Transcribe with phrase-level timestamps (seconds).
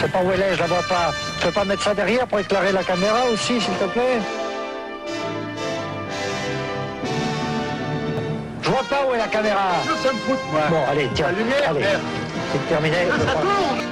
[0.00, 1.12] Je sais pas où elle est, je la vois pas.
[1.38, 4.18] Tu peux pas mettre ça derrière pour éclairer la caméra aussi, s'il te plaît
[8.62, 9.72] Je vois pas où est la caméra.
[10.02, 10.62] Ça me fout, moi.
[10.70, 11.26] Bon, allez, tiens.
[11.26, 11.84] La lumière, allez.
[12.50, 12.96] C'est terminé.
[13.26, 13.89] Ça tourne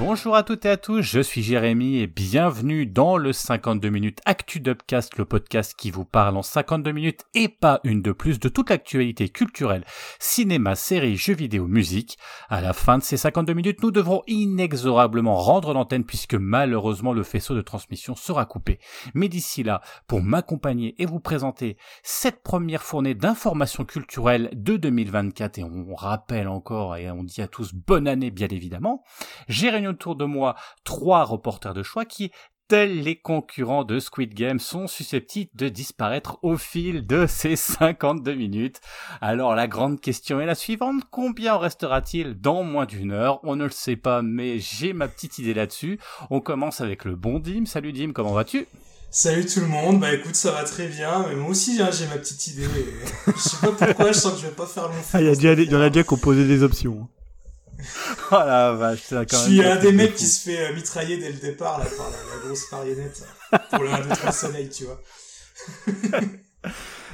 [0.00, 4.20] Bonjour à toutes et à tous, je suis Jérémy et bienvenue dans le 52 minutes
[4.24, 8.40] Actu Dubcast, le podcast qui vous parle en 52 minutes et pas une de plus
[8.40, 9.84] de toute l'actualité culturelle,
[10.18, 12.16] cinéma, séries, jeux vidéo, musique.
[12.48, 17.22] À la fin de ces 52 minutes, nous devrons inexorablement rendre l'antenne puisque malheureusement le
[17.22, 18.78] faisceau de transmission sera coupé.
[19.12, 25.58] Mais d'ici là, pour m'accompagner et vous présenter cette première fournée d'informations culturelles de 2024
[25.58, 29.04] et on rappelle encore et on dit à tous bonne année bien évidemment,
[29.46, 30.54] réuni autour de moi
[30.84, 32.30] trois reporters de choix qui,
[32.68, 38.34] tels les concurrents de Squid Game, sont susceptibles de disparaître au fil de ces 52
[38.34, 38.80] minutes.
[39.20, 43.40] Alors la grande question est la suivante, combien en restera-t-il dans moins d'une heure?
[43.42, 45.98] On ne le sait pas, mais j'ai ma petite idée là-dessus.
[46.30, 47.64] On commence avec le bon Dim.
[47.66, 48.66] Salut Dim, comment vas-tu?
[49.12, 52.06] Salut tout le monde, bah écoute ça va très bien, mais moi aussi hein, j'ai
[52.06, 52.68] ma petite idée.
[53.26, 55.08] je sais pas pourquoi, je sens que je vais pas faire long feu.
[55.14, 56.62] Ah, il y, a déjà des- il y en a déjà qui ont posé des
[56.62, 57.08] options.
[58.30, 61.18] Oh la vache, c'est quand Je suis un des mecs qui se fait euh, mitrailler
[61.18, 63.26] dès le départ là par la, la grosse marionnette
[63.70, 65.00] pour le 1, 2, 3 soleil, tu vois.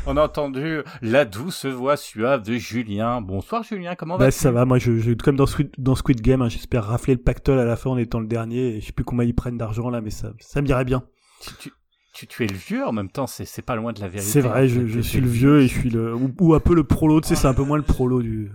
[0.08, 3.20] On a entendu la douce voix suave de Julien.
[3.20, 6.20] Bonsoir Julien, comment Bah, vas-tu ça va, moi, je, je, comme dans Squid, dans Squid
[6.20, 8.76] Game, hein, j'espère rafler le pactole à la fin en étant le dernier.
[8.76, 11.02] Et je sais plus combien ils prennent d'argent là, mais ça, ça me dirait bien.
[11.40, 11.72] tu, tu,
[12.14, 14.30] tu, tu es le vieux en même temps, c'est c'est pas loin de la vérité.
[14.30, 16.84] C'est vrai, je, suis le vieux et je suis le, ou, ou un peu le
[16.84, 18.52] prolo, tu sais, c'est un peu moins le prolo du.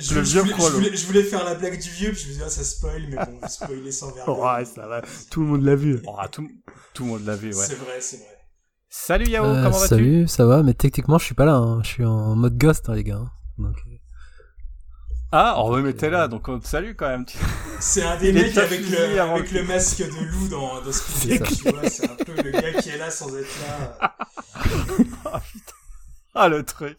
[0.00, 2.20] Je, Le je vieux voulais, je, voulais, je voulais faire la blague du vieux, puis
[2.22, 4.34] je me disais ah, ça spoil, mais bon, spoiler sans vergogne.
[4.38, 5.02] Oh, ouais, ça va.
[5.30, 6.00] Tout le monde l'a vu.
[6.06, 6.48] Oh, ah, tout,
[6.94, 7.52] tout le monde l'a vu, ouais.
[7.66, 8.26] C'est vrai, c'est vrai.
[8.88, 9.88] Salut Yao, Euh, comment vas-tu?
[9.88, 11.80] salut, ça va, mais techniquement je suis pas là, hein.
[11.84, 13.22] je suis en mode ghost hein, les gars.
[13.56, 13.96] Donc, euh,
[15.30, 17.24] Ah, oh, ouais, mais t'es là, donc on te salue quand même.
[17.80, 21.88] C'est un des mecs avec, le, avec le masque de loup dans, dans tu vois,
[21.88, 24.16] c'est un peu le gars qui est là sans être là.
[26.34, 26.96] Ah, le truc.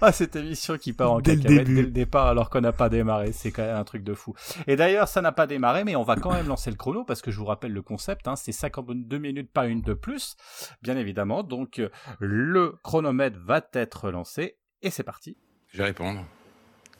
[0.00, 1.74] Ah, cette émission qui part en Dès le cacahuète début.
[1.74, 3.32] dès le départ alors qu'on n'a pas démarré.
[3.32, 4.34] C'est quand même un truc de fou.
[4.68, 7.20] Et d'ailleurs, ça n'a pas démarré, mais on va quand même lancer le chrono parce
[7.20, 10.36] que je vous rappelle le concept, hein, c'est 52 minutes, pas une de plus,
[10.82, 11.42] bien évidemment.
[11.42, 11.88] Donc, euh,
[12.20, 15.36] le chronomètre va être lancé et c'est parti.
[15.72, 16.24] Je vais répondre.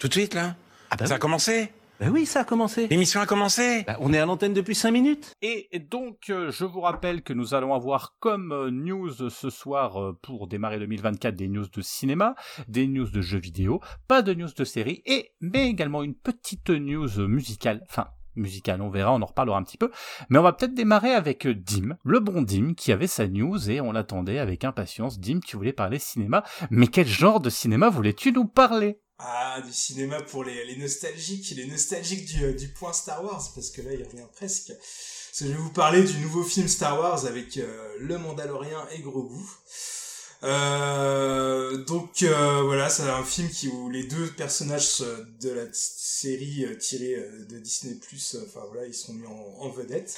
[0.00, 0.56] Tout de suite, là?
[0.90, 1.20] Ah bah Ça a oui.
[1.20, 1.72] commencé?
[2.00, 2.86] Bah oui, ça a commencé.
[2.86, 5.32] L'émission a commencé Bah, on est à l'antenne depuis 5 minutes.
[5.42, 10.00] Et donc, euh, je vous rappelle que nous allons avoir comme euh, news ce soir
[10.00, 12.36] euh, pour démarrer 2024 des news de cinéma,
[12.68, 16.70] des news de jeux vidéo, pas de news de série, et mais également une petite
[16.70, 17.82] news musicale.
[17.88, 19.90] Enfin, musicale, on verra, on en reparlera un petit peu.
[20.28, 23.80] Mais on va peut-être démarrer avec Dim, le bon Dim, qui avait sa news et
[23.80, 25.18] on l'attendait avec impatience.
[25.18, 29.00] Dim, tu voulais parler cinéma, mais quel genre de cinéma voulais-tu nous parler?
[29.18, 33.50] Ah, du cinéma pour les, les nostalgiques, les nostalgiques du, euh, du point Star Wars,
[33.54, 34.72] parce que là, il revient presque.
[35.40, 39.40] Je vais vous parler du nouveau film Star Wars avec euh, Le Mandalorien et Grogu.
[40.42, 44.98] Euh, donc euh, voilà, c'est un film qui où les deux personnages
[45.40, 47.96] de la série tirée de Disney
[48.46, 50.16] enfin voilà, ils sont mis en, vedette.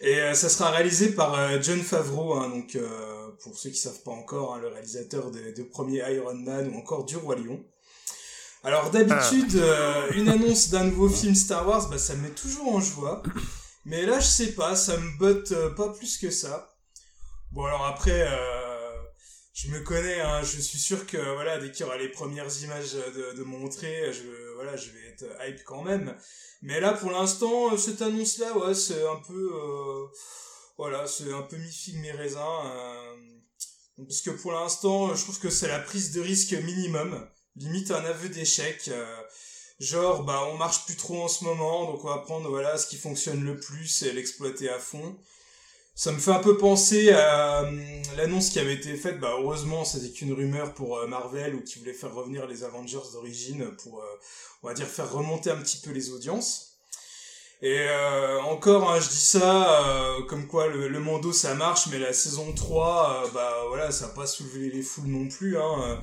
[0.00, 2.76] Et ça sera réalisé par John Favreau, hein, donc
[3.40, 6.78] pour ceux qui savent pas encore, hein, le réalisateur des deux premiers Iron Man ou
[6.78, 7.62] encore du Roi Lion.
[8.64, 12.74] Alors d'habitude, euh, une annonce d'un nouveau film Star Wars, bah, ça me met toujours
[12.74, 13.22] en joie.
[13.84, 16.74] Mais là, je sais pas, ça me botte euh, pas plus que ça.
[17.52, 19.02] Bon alors après, euh,
[19.54, 22.62] je me connais, hein, je suis sûr que voilà, dès qu'il y aura les premières
[22.62, 24.22] images de, de montrer, je,
[24.90, 26.14] vais être hype quand même.
[26.60, 29.50] Mais là, pour l'instant, cette annonce-là, ouais, c'est un peu,
[30.78, 32.66] voilà, c'est un peu mi figue mi raisin.
[32.66, 33.16] euh,
[34.04, 38.04] parce que pour l'instant, je trouve que c'est la prise de risque minimum, limite un
[38.04, 38.88] aveu d'échec.
[38.88, 39.04] euh,
[39.80, 42.86] genre, bah, on marche plus trop en ce moment, donc on va prendre voilà ce
[42.86, 45.16] qui fonctionne le plus et l'exploiter à fond.
[45.94, 47.82] Ça me fait un peu penser à hum,
[48.16, 51.78] l'annonce qui avait été faite, bah heureusement c'était qu'une rumeur pour euh, Marvel ou qui
[51.80, 54.06] voulait faire revenir les Avengers d'origine pour, euh,
[54.62, 56.64] on va dire, faire remonter un petit peu les audiences.
[57.60, 57.88] Et
[58.44, 62.52] encore, hein, je dis ça, comme quoi le, le Mando ça marche, mais la saison
[62.52, 65.58] 3, euh, bah voilà, ça n'a pas soulevé les foules non plus.
[65.58, 66.00] Hein.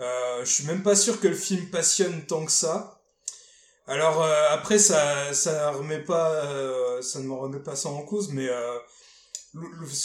[0.00, 3.02] Euh, je suis même pas sûr que le film passionne tant que ça.
[3.86, 8.02] Alors euh, après, ça, ça remet pas, euh, ça ne me remet pas ça en
[8.02, 8.46] cause, mais
[9.54, 9.62] le,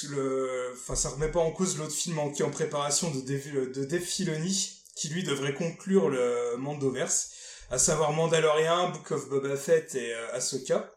[0.09, 3.21] le- enfin, ça remet pas en cause l'autre film en, qui est en préparation de
[3.21, 7.29] Dave, de Dave Filoni, qui lui devrait conclure le Mandoverse,
[7.69, 10.91] à savoir Mandalorian, Book of Boba Fett et Ahsoka.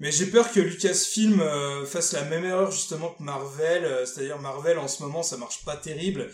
[0.00, 1.42] Mais j'ai peur que Lucasfilm
[1.84, 5.76] fasse la même erreur justement que Marvel, c'est-à-dire Marvel en ce moment ça marche pas
[5.76, 6.30] terrible.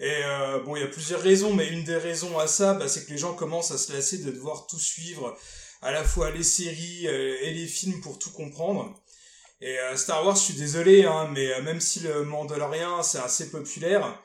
[0.00, 2.88] Et euh, bon, il y a plusieurs raisons, mais une des raisons à ça, bah,
[2.88, 5.36] c'est que les gens commencent à se lasser de devoir tout suivre
[5.82, 8.94] à la fois les séries euh, et les films pour tout comprendre.
[9.60, 13.18] Et euh, Star Wars, je suis désolé, hein, mais euh, même si le Mandalorian c'est
[13.18, 14.22] assez populaire,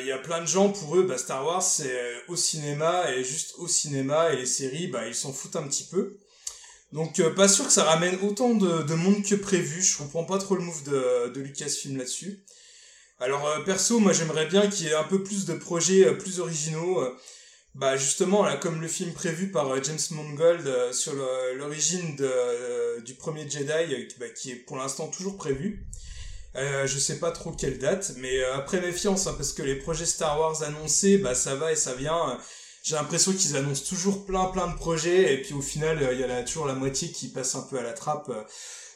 [0.00, 1.96] il y a plein de gens pour eux, bah, Star Wars c'est
[2.26, 5.84] au cinéma et juste au cinéma et les séries, bah ils s'en foutent un petit
[5.84, 6.18] peu.
[6.90, 9.80] Donc pas sûr que ça ramène autant de, de monde que prévu.
[9.80, 12.44] Je comprends pas trop le move de, de Lucasfilm là-dessus.
[13.22, 16.14] Alors euh, perso, moi j'aimerais bien qu'il y ait un peu plus de projets euh,
[16.14, 17.00] plus originaux.
[17.00, 17.10] euh,
[17.74, 21.14] bah justement là, comme le film prévu par James Mangold sur
[21.56, 22.16] l'origine
[23.06, 25.86] du premier Jedi, qui- bah, qui est pour l'instant toujours prévu.
[26.54, 30.38] Je sais pas trop quelle date, mais après méfiance, hein, parce que les projets Star
[30.38, 32.38] Wars annoncés, bah ça va et ça vient.
[32.82, 36.24] J'ai l'impression qu'ils annoncent toujours plein plein de projets, et puis au final, il y
[36.24, 38.30] a toujours la moitié qui passe un peu à la trappe.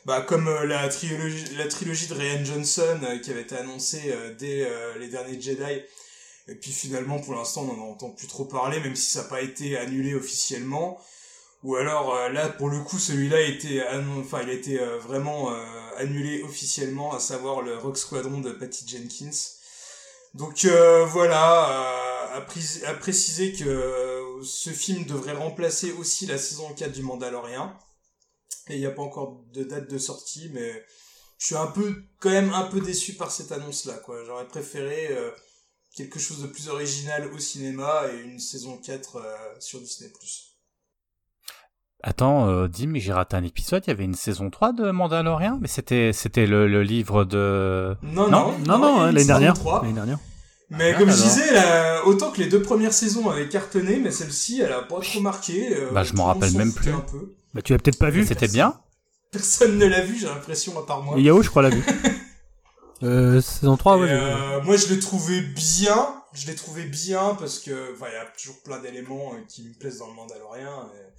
[0.07, 4.03] Bah comme euh, la trilogie, la trilogie de Ryan Johnson euh, qui avait été annoncée
[4.07, 4.69] euh, dès
[5.01, 5.83] les derniers Jedi.
[6.49, 9.29] Et puis finalement, pour l'instant, on n'en entend plus trop parler, même si ça n'a
[9.29, 10.97] pas été annulé officiellement.
[11.65, 13.39] Ou alors là, pour le coup, celui-là
[13.91, 15.51] annon- enfin, il a été vraiment
[15.97, 19.37] annulé officiellement, à savoir le Rock Squadron de Patty Jenkins.
[20.35, 20.65] Donc
[21.09, 22.45] voilà, à,
[22.87, 27.73] à préciser que ce film devrait remplacer aussi la saison 4 du Mandalorian.
[28.69, 30.85] Et il n'y a pas encore de date de sortie, mais
[31.39, 34.25] je suis un peu, quand même un peu déçu par cette annonce-là, quoi.
[34.25, 35.31] J'aurais préféré euh,
[35.95, 39.21] quelque chose de plus original au cinéma et une saison 4 euh,
[39.61, 40.11] sur Disney+.
[42.03, 45.59] Attends, euh, Dim, j'ai raté un épisode, il y avait une saison 3 de Mandalorian,
[45.61, 47.97] mais c'était c'était le, le livre de...
[48.03, 49.55] Non, Non, non, Non, non, hein, l'année saison dernière.
[49.55, 49.83] 3.
[49.83, 50.19] L'année dernière.
[50.71, 54.11] Mais Ah, comme je disais, là, autant que les deux premières saisons avaient cartonné, mais
[54.11, 55.77] celle-ci, elle a pas trop marqué.
[55.77, 56.91] euh, Bah, je m'en rappelle même plus.
[56.91, 57.35] Un peu.
[57.55, 58.27] Bah, tu l'as peut-être pas vu.
[58.27, 58.81] C'était bien
[59.31, 61.19] Personne ne l'a vu, j'ai l'impression, à part moi.
[61.19, 61.85] Et Yao, je crois, l'a vu.
[63.03, 64.09] Euh, saison 3, ouais.
[64.11, 66.15] Euh, moi, je l'ai trouvé bien.
[66.33, 69.65] Je l'ai trouvé bien parce que, enfin, il y a toujours plein d'éléments euh, qui
[69.69, 70.89] me plaisent dans le Mandalorian.
[70.95, 71.13] et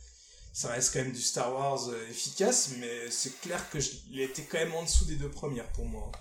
[0.53, 4.41] ça reste quand même du Star Wars efficace, mais c'est clair que je, il était
[4.41, 6.11] quand même en dessous des deux premières pour moi.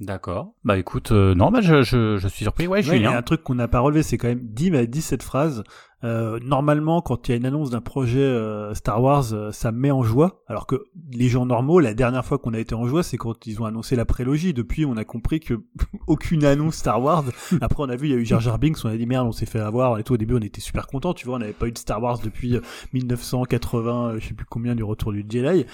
[0.00, 0.54] D'accord.
[0.64, 2.66] Bah écoute, euh, non, bah je, je, je suis surpris.
[2.66, 3.16] Ouais, y a Julien.
[3.16, 5.62] un truc qu'on n'a pas relevé, c'est quand même Dim a dit cette phrase.
[6.04, 9.72] euh, normalement, quand il y a une annonce d'un projet euh, Star Wars, euh, ça
[9.72, 10.42] me met en joie.
[10.46, 13.46] Alors que les gens normaux, la dernière fois qu'on a été en joie, c'est quand
[13.46, 14.54] ils ont annoncé la prélogie.
[14.54, 15.52] Depuis, on a compris que
[16.06, 17.24] aucune annonce Star Wars.
[17.60, 19.26] Après, on a vu, il y a eu Jar Jar Binks, on a dit merde,
[19.26, 20.14] on s'est fait avoir et tout.
[20.14, 22.20] Au début, on était super contents, tu vois, on n'avait pas eu de Star Wars
[22.24, 22.60] depuis euh,
[22.94, 25.66] 1980, euh, je sais plus combien du retour du Jedi.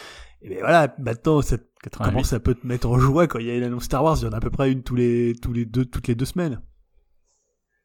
[0.47, 2.11] Et ben voilà, maintenant, ça, 88.
[2.13, 4.17] comment ça peut te mettre en joie quand il y a une annonce Star Wars
[4.19, 6.15] Il y en a à peu près une tous les, tous les deux, toutes les
[6.15, 6.63] deux semaines.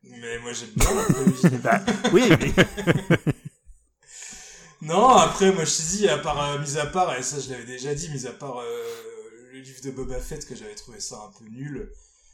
[0.03, 1.57] Mais moi, j'aime bien la.
[1.63, 1.81] Bah,
[2.13, 2.53] oui, mais
[4.83, 7.49] Non, après, moi, je te dis, à part, euh, mis à part, et ça, je
[7.49, 8.83] l'avais déjà dit, mis à part euh,
[9.53, 11.91] le livre de Boba Fett, que j'avais trouvé ça un peu nul.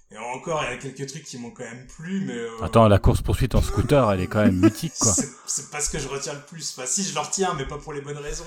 [0.10, 2.34] Et encore, il y a quelques trucs qui m'ont quand même plu, mais...
[2.34, 5.12] euh, Attends, la course-poursuite en scooter, elle est quand même mythique, quoi.
[5.12, 6.74] C'est- pas ce que je retiens le plus.
[6.78, 8.46] Enfin, si, je le retiens, mais pas pour les bonnes raisons.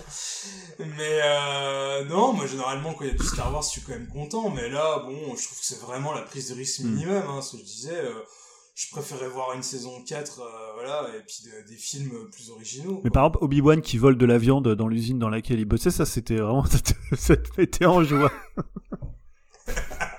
[0.79, 3.93] Mais euh, non, moi, généralement, quand il y a du Star Wars, je suis quand
[3.93, 4.49] même content.
[4.49, 7.23] Mais là, bon, je trouve que c'est vraiment la prise de risque minimum.
[7.29, 8.15] Hein, ce que je disais, euh,
[8.75, 13.03] je préférais voir une saison 4, euh, voilà, et puis de- des films plus originaux.
[13.05, 15.91] Mais par exemple, Obi-Wan qui vole de la viande dans l'usine dans laquelle il bossait,
[15.91, 16.65] ça c'était vraiment,
[17.19, 18.33] ça te mettait en joie.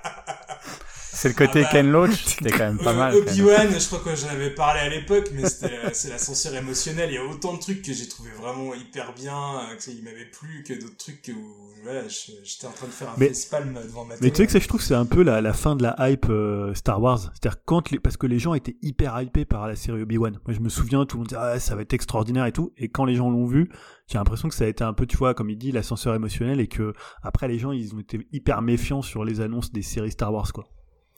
[1.22, 1.68] C'est le côté Ah bah.
[1.70, 3.14] Ken Loach, c'était quand même pas mal.
[3.14, 7.10] Obi-Wan, je crois que j'en avais parlé à l'époque, mais euh, c'est l'ascenseur émotionnel.
[7.10, 9.92] Il y a autant de trucs que j'ai trouvé vraiment hyper bien, euh, que ça,
[9.92, 11.40] il m'avait plu, que d'autres trucs où
[11.84, 14.26] voilà, j'étais en train de faire un Mais- facepalm devant ma télé.
[14.26, 15.84] Mais tu sais que ça, je trouve que c'est un peu la, la fin de
[15.84, 17.20] la hype euh, Star Wars.
[17.20, 20.40] C'est-à-dire quand les, parce que les gens étaient hyper hypés par la série Obi-Wan.
[20.44, 22.72] Moi, je me souviens, tout le monde disait, ah, ça va être extraordinaire et tout.
[22.76, 23.68] Et quand les gens l'ont vu,
[24.08, 26.58] j'ai l'impression que ça a été un peu, tu vois, comme il dit, l'ascenseur émotionnel
[26.58, 30.10] et que après les gens, ils ont été hyper méfiants sur les annonces des séries
[30.10, 30.64] Star Wars, quoi.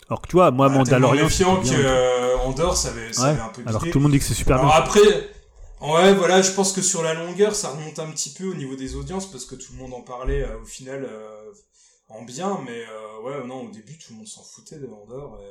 [0.09, 3.29] Alors que tu vois, moi, Ah, Mandalorian, c'était que euh, Andorre, ça avait, ça Ouais,
[3.31, 4.75] avait un peu alors que tout le monde dit que c'est super Alors bien.
[4.77, 5.31] après,
[5.81, 8.77] ouais, voilà, je pense que sur la longueur, ça remonte un petit peu au niveau
[8.77, 11.53] des audiences parce que tout le monde en parlait euh, au final euh,
[12.09, 15.39] en bien, mais euh, ouais, non, au début, tout le monde s'en foutait de Andorre.
[15.41, 15.51] Et,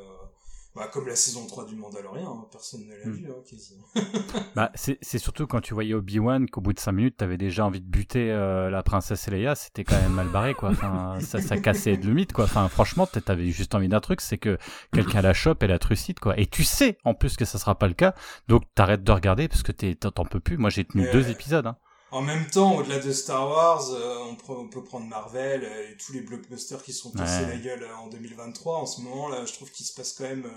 [0.75, 3.13] bah, comme la saison 3 du Mandalorian, hein, personne ne l'a Hmm.
[3.15, 3.77] vu, hein, quasi.
[4.55, 7.65] Bah, c'est c'est surtout quand tu voyais Obi-Wan qu'au bout de 5 minutes, t'avais déjà
[7.65, 10.69] envie de buter euh, la princesse Leia, c'était quand même mal barré, quoi.
[10.69, 12.45] Enfin, ça, ça cassait le mythe, quoi.
[12.45, 14.57] Enfin, franchement, t'a- t'avais juste envie d'un truc, c'est que
[14.91, 16.39] quelqu'un la chope et la trucide, quoi.
[16.39, 18.13] Et tu sais, en plus, que ça sera pas le cas,
[18.47, 20.57] donc t'arrêtes de regarder parce que t'es- t'en peux plus.
[20.57, 21.77] Moi, j'ai tenu deux épisodes, hein.
[22.13, 25.91] En même temps, au-delà de Star Wars, euh, on, pre- on peut prendre Marvel euh,
[25.91, 27.49] et tous les blockbusters qui sont cassés Ouais.
[27.49, 28.77] la gueule euh, en 2023.
[28.77, 30.47] En ce moment, là, je trouve qu'il se passe quand même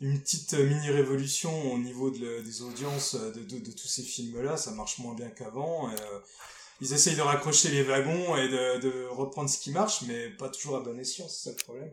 [0.00, 4.02] une petite euh, mini-révolution au niveau de le- des audiences de, de- de tous ces
[4.02, 4.56] films-là.
[4.56, 5.90] Ça marche moins bien qu'avant.
[6.80, 10.48] ils essayent de raccrocher les wagons et de, de reprendre ce qui marche, mais pas
[10.48, 11.92] toujours à bon escient, c'est ça le problème.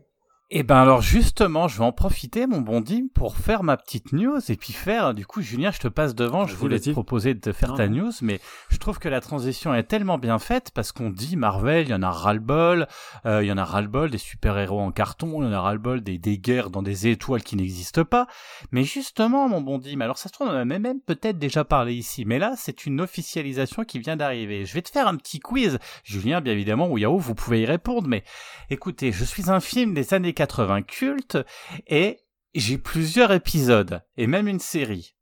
[0.52, 4.14] Eh ben alors justement, je vais en profiter, mon bon Dim, pour faire ma petite
[4.14, 6.46] news et puis faire, du coup, Julien, je te passe devant.
[6.46, 9.22] Je Vas-y, voulais te proposer de faire Non, ta news, mais je trouve que la
[9.22, 12.88] transition est tellement bien faite parce qu'on dit Marvel, il y en a ras-le-bol,
[13.26, 16.02] euh, il y en a ras-le-bol des super-héros en carton, il y en a ras-le-bol
[16.02, 18.28] des, des guerres dans des étoiles qui n'existent pas.
[18.72, 21.40] Mais justement, mon bon Dim, alors ça se trouve, on en a même, même peut-être
[21.40, 24.66] déjà parlé ici, mais là, c'est une officialisation qui vient d'arriver.
[24.66, 25.80] Je vais te faire un petit quiz.
[26.04, 28.24] Julien, bien évidemment, ou Yahoo, vous pouvez y répondre, mais
[28.72, 31.38] Écoutez, je suis un film des années 80 culte
[31.88, 32.20] et
[32.54, 35.16] j'ai plusieurs épisodes et même une série.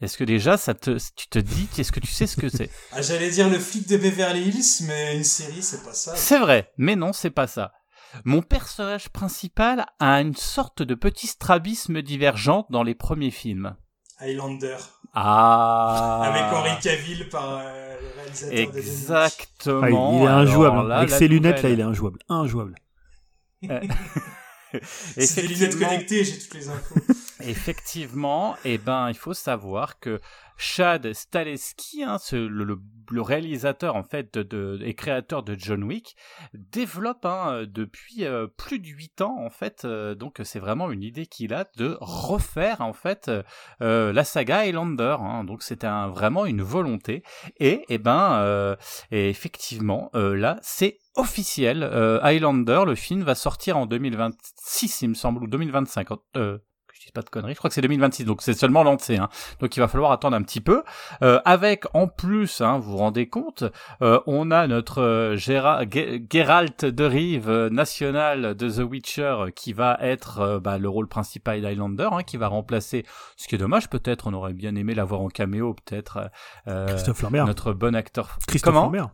[0.00, 2.70] Est-ce que déjà ça te, tu te dis, est-ce que tu sais ce que c'est?
[2.92, 6.16] Ah, j'allais dire le flic de Beverly Hills, mais une série, c'est pas ça.
[6.16, 7.72] C'est vrai, mais non, c'est pas ça.
[8.24, 13.76] Mon personnage principal a une sorte de petit strabisme divergent dans les premiers films.
[14.18, 14.76] Highlander.
[15.14, 18.78] Ah Avec Henri Cavill par euh, le réalisateur de.
[18.78, 19.82] Exactement.
[19.82, 20.78] Ah, il, est injouable.
[20.78, 20.88] hein.
[20.88, 22.18] là, Avec ses lunettes, là, il est injouable.
[22.28, 22.74] Injouable.
[25.18, 26.94] C'est des lunettes connectées, j'ai toutes les infos.
[27.44, 30.20] Effectivement, eh ben, il faut savoir que
[30.56, 36.16] Chad Stahelski, hein, le, le- réalisateur en fait de, de- et créateur de John Wick,
[36.54, 39.84] développe hein, depuis euh, plus de huit ans en fait.
[39.84, 43.30] euh, donc c'est vraiment une idée qu'il a de refaire en fait
[43.80, 45.16] euh, la saga Highlander.
[45.20, 45.44] hein.
[45.44, 47.22] donc c'était un- vraiment une volonté.
[47.58, 48.76] Et eh ben, euh,
[49.10, 51.82] et effectivement, euh, là c'est officiel.
[51.82, 56.08] Euh, Highlander, le film va sortir en 2026, il me semble, ou 2025.
[56.36, 56.62] Euh, que
[57.02, 59.16] je dise pas de conneries, je crois que c'est 2026, donc c'est seulement lancé.
[59.16, 59.28] Hein.
[59.60, 60.84] Donc il va falloir attendre un petit peu.
[61.22, 63.64] Euh, avec en plus, hein, vous vous rendez compte,
[64.02, 69.72] euh, on a notre euh, Ge- Geralt de Rive euh, national de The Witcher qui
[69.72, 73.04] va être euh, bah, le rôle principal d'Highlander, hein, qui va remplacer.
[73.36, 76.30] Ce qui est dommage, peut-être, on aurait bien aimé l'avoir en caméo, peut-être.
[76.68, 77.46] euh, Christophe Lambert.
[77.46, 78.38] notre bon acteur.
[78.46, 78.84] Christophe Comment?
[78.84, 79.10] Lambert.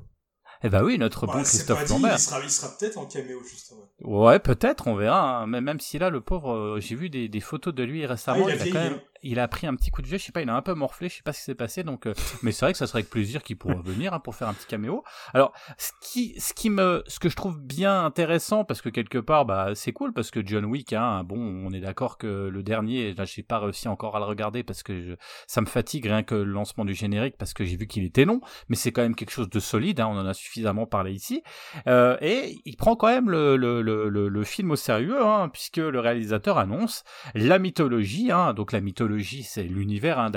[0.65, 2.15] Eh ben oui, notre Bah, bon Christophe dit, Lambert.
[2.15, 3.83] il sera, il sera peut-être en caméo, justement.
[4.03, 5.39] Ouais, peut-être, on verra.
[5.43, 5.47] hein.
[5.47, 8.45] Mais même si là, le pauvre, euh, j'ai vu des, des photos de lui récemment.
[8.49, 9.01] Ah, il a il, a vieilli, quand même, hein.
[9.23, 10.19] Il a pris un petit coup de vieux.
[10.19, 11.09] Je sais pas, il a un peu morflé.
[11.09, 11.83] Je sais pas ce qui s'est passé.
[11.83, 14.35] Donc, euh, mais c'est vrai que ça serait avec plaisir qu'il pourrait venir hein, pour
[14.35, 15.03] faire un petit caméo.
[15.35, 19.19] Alors, ce qui, ce qui me, ce que je trouve bien intéressant, parce que quelque
[19.19, 22.63] part, bah, c'est cool, parce que John Wick, hein, bon, on est d'accord que le
[22.63, 25.15] dernier, là, j'ai pas réussi encore à le regarder parce que je-
[25.47, 28.25] ça me fatigue rien que le lancement du générique, parce que j'ai vu qu'il était
[28.25, 28.41] long.
[28.69, 30.01] Mais c'est quand même quelque chose de solide.
[30.01, 31.43] Hein, on en a suffisamment parlé ici.
[31.87, 35.49] Euh, et il prend quand même le, le, le, le, le film au sérieux, hein,
[35.49, 38.31] puisque le réalisateur annonce la mythologie.
[38.33, 39.08] Hein, donc la mythologie,
[39.43, 40.31] c'est l'univers hein,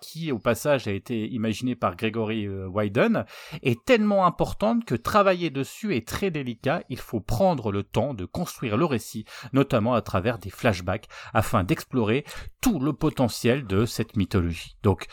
[0.00, 3.24] qui au passage a été imaginé par Gregory euh, Wyden,
[3.62, 6.82] est tellement importante que travailler dessus est très délicat.
[6.88, 11.64] Il faut prendre le temps de construire le récit, notamment à travers des flashbacks, afin
[11.64, 12.24] d'explorer
[12.60, 14.76] tout le potentiel de cette mythologie.
[14.82, 15.06] Donc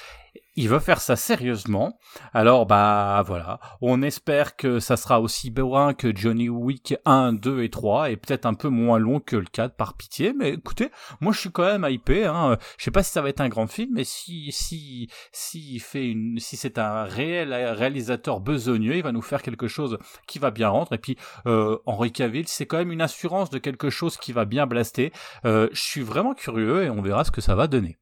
[0.55, 1.97] il veut faire ça sérieusement.
[2.33, 7.63] Alors bah voilà, on espère que ça sera aussi bourrin que Johnny Wick 1, 2
[7.63, 10.89] et 3 et peut-être un peu moins long que le 4 par pitié, mais écoutez,
[11.21, 12.57] moi je suis quand même hypé hein.
[12.77, 16.07] Je sais pas si ça va être un grand film mais si si si fait
[16.07, 19.97] une si c'est un réel réalisateur besogneux, il va nous faire quelque chose
[20.27, 23.57] qui va bien rendre et puis euh, Henri Cavill, c'est quand même une assurance de
[23.57, 25.11] quelque chose qui va bien blaster.
[25.45, 27.97] Euh, je suis vraiment curieux et on verra ce que ça va donner.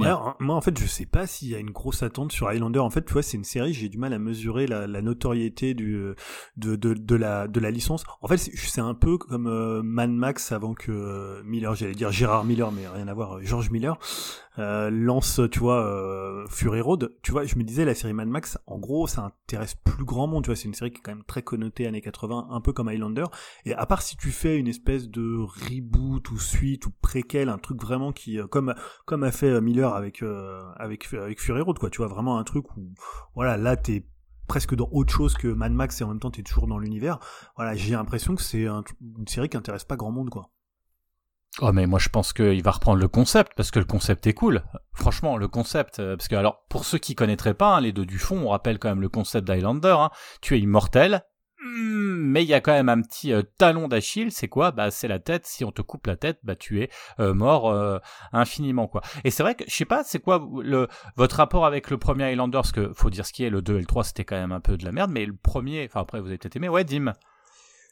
[0.00, 2.48] Ouais, en- moi en fait je sais pas s'il y a une grosse attente sur
[2.48, 2.80] Highlander.
[2.80, 5.74] En fait tu vois c'est une série j'ai du mal à mesurer la, la notoriété
[5.74, 6.12] du
[6.56, 8.04] de, de, de la de la licence.
[8.20, 12.10] En fait c'est un peu comme euh, Mad Max avant que euh, Miller j'allais dire
[12.12, 13.96] Gérard Miller mais rien à voir euh, George Miller
[14.58, 17.12] euh, lance tu vois Fury Road.
[17.22, 20.26] Tu vois je me disais la série Mad Max en gros ça intéresse plus grand
[20.26, 20.42] monde.
[20.44, 22.72] Tu vois c'est une série qui est quand même très connotée années 80 un peu
[22.72, 23.24] comme Highlander.
[23.64, 27.58] Et à part si tu fais une espèce de reboot ou suite ou préquel un
[27.58, 28.74] truc vraiment qui comme
[29.06, 32.38] comme a fait euh, Miller avec euh, avec avec Fury Road quoi tu vois vraiment
[32.38, 32.92] un truc où
[33.34, 34.06] voilà là t'es
[34.46, 37.18] presque dans autre chose que Mad Max et en même temps t'es toujours dans l'univers
[37.56, 38.84] voilà j'ai l'impression que c'est un-
[39.18, 40.50] une série qui intéresse pas grand monde quoi
[41.60, 44.32] Oh mais moi je pense qu'il va reprendre le concept parce que le concept est
[44.34, 44.64] cool.
[44.92, 48.04] Franchement le concept euh, parce que alors pour ceux qui connaîtraient pas hein, les deux
[48.06, 49.94] du fond on rappelle quand même le concept d'Highlander.
[50.00, 50.10] Hein.
[50.42, 51.22] Tu es immortel.
[51.64, 54.70] Hmm, Mais il y a quand même un petit euh, talon d'Achille, c'est quoi?
[54.70, 55.46] Bah c'est la tête.
[55.46, 56.90] Si on te coupe la tête, bah tu es
[57.20, 57.98] euh, mort euh,
[58.32, 59.02] infiniment quoi.
[59.24, 62.24] Et c'est vrai que je sais pas, c'est quoi le votre rapport avec le premier
[62.24, 62.58] Highlander?
[62.58, 64.52] Parce que faut dire ce qui est, le 2 et le 3 c'était quand même
[64.52, 66.84] un peu de la merde, mais le premier, enfin après vous avez peut-être aimé, ouais
[66.84, 67.12] Dim.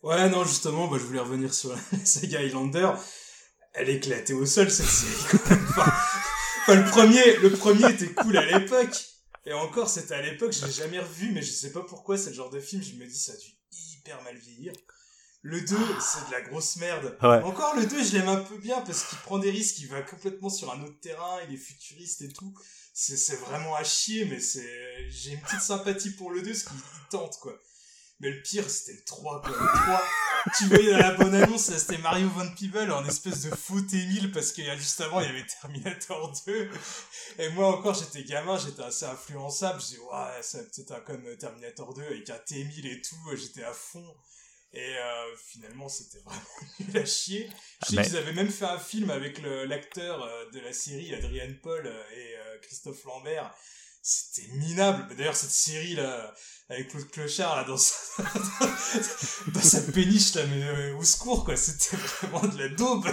[0.03, 2.91] Ouais, non, justement, bah, je voulais revenir sur la saga Highlander.
[3.75, 5.65] Elle éclatée au sol, cette série, quand même.
[5.71, 5.93] Enfin,
[6.63, 8.97] enfin, le premier, le premier était cool à l'époque.
[9.47, 12.31] Et encore, c'était à l'époque, je l'ai jamais revu, mais je sais pas pourquoi, c'est
[12.31, 13.37] le genre de film, je me dis, ça a
[14.03, 14.73] hyper mal vieillir.
[15.43, 17.17] Le 2, c'est de la grosse merde.
[17.21, 17.43] Ouais.
[17.43, 20.03] Encore le 2, je l'aime un peu bien parce qu'il prend des risques, il va
[20.03, 22.55] complètement sur un autre terrain, il est futuriste et tout.
[22.95, 26.63] C'est, c'est vraiment à chier, mais c'est, j'ai une petite sympathie pour le 2 parce
[26.65, 27.59] qu'il il tente, quoi.
[28.23, 29.51] Mais le pire, c'était le 3, quoi.
[29.51, 30.03] Le 3,
[30.57, 33.81] tu voyais dans la bonne annonce, là, c'était Mario Van Peebles en espèce de faux
[33.81, 36.71] T-1000 parce que juste avant, il y avait Terminator 2.
[37.39, 39.81] Et moi encore, j'étais gamin, j'étais assez influençable.
[39.81, 43.17] Je disais, ouais, ça peut être comme Terminator 2 avec un T-1000 et tout.
[43.37, 44.15] J'étais à fond.
[44.75, 46.41] Et euh, finalement, c'était vraiment
[46.81, 47.51] nul à chier.
[47.85, 51.13] Je sais Mais- qu'ils avaient même fait un film avec l'acteur euh, de la série,
[51.15, 53.53] Adrian Paul euh, et euh, Christophe Lambert.
[54.03, 55.07] C'était minable.
[55.17, 56.35] D'ailleurs, cette série là,
[56.69, 58.23] avec Claude Clochard là dans sa,
[59.55, 61.55] dans sa péniche là, mais euh, au secours quoi.
[61.57, 63.07] C'était vraiment de la daube.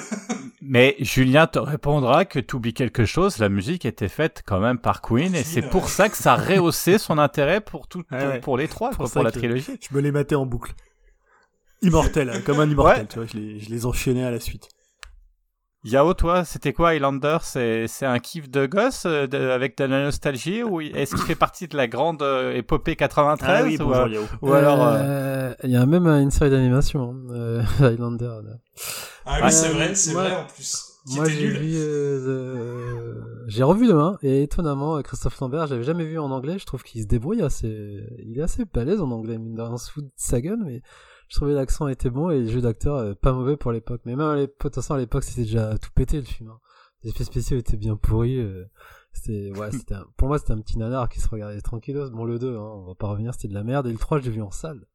[0.61, 5.01] Mais Julien te répondra que t'oublies quelque chose, la musique était faite quand même par
[5.01, 8.39] Queen et c'est pour ça que ça rehaussait son intérêt pour tout, Ouais, ouais.
[8.39, 9.77] pour les trois, Pour quoi, ça pour la trilogie.
[9.79, 10.73] Je me les matais en boucle.
[11.81, 14.67] Immortel, hein, comme un immortel, tu vois, je les, je les enchaînais à la suite.
[15.85, 17.37] Yao, toi, c'était quoi Highlander?
[17.41, 21.23] C'est c'est un kiff de gosse euh, de- avec de la nostalgie ou est-ce qu'il
[21.23, 24.23] fait partie de la grande euh, épopée 93 Ah oui, ou, bonjour euh, Yao.
[24.41, 28.25] ou alors euh, Euh, Il y a même euh, une série d'animation, hein, euh, Highlander.
[28.43, 28.57] là.
[29.25, 30.85] Ah oui, c'est vrai, c'est vrai en plus.
[31.15, 31.57] Moi, j'ai nul.
[31.59, 33.13] vu, euh,
[33.47, 36.59] j'ai revu demain et étonnamment, Christophe Lambert, j'avais jamais vu en anglais.
[36.59, 39.71] Je trouve qu'il se débrouille assez, il est assez balèze en anglais, mine de rien,
[39.71, 40.81] on se fout de sa gueule, mais
[41.29, 44.01] je trouvais l'accent était bon et le jeu d'acteur euh, pas mauvais pour l'époque.
[44.05, 46.49] Mais même à l'époque, à l'époque, c'était déjà tout pété le film.
[46.49, 46.59] hein.
[47.03, 48.37] Les effets spéciaux étaient bien pourris.
[48.39, 48.65] euh,
[49.13, 52.09] c'était, ouais, c'était un- pour moi, c'était un petit nanar qui se regardait tranquillos.
[52.11, 53.87] Bon, le 2, hein, on va pas revenir, c'était de la merde.
[53.87, 54.85] Et le 3, je l'ai vu en salle.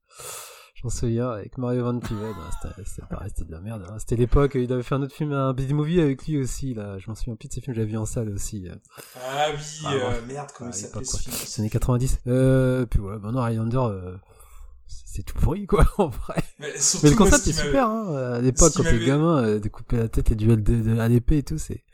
[0.74, 3.86] Je m'en souviens, avec Mario Van Peebles, hein, c'était, pareil, c'était de la merde.
[3.88, 3.98] hein.
[3.98, 6.98] C'était l'époque, il avait fait un autre film, un Buddy Movie avec lui aussi, là.
[6.98, 8.68] Je m'en souviens plus de ce film, je l'avais vu en salle aussi.
[8.68, 8.74] euh.
[9.16, 11.34] Ah oui, Ah, euh, merde, comment il s'appelait ce film?
[11.36, 12.18] C'est années 90.
[12.26, 13.78] Euh, puis ouais, bah non, Highlander,
[14.86, 16.42] c'est tout pourri, quoi, en vrai.
[16.58, 16.72] Mais,
[17.02, 18.34] Mais le concept ce est super, hein.
[18.34, 21.38] À l'époque, quand t'es gamin, euh, découper la tête et duel de, de, à l'épée
[21.38, 21.84] et tout, c'est,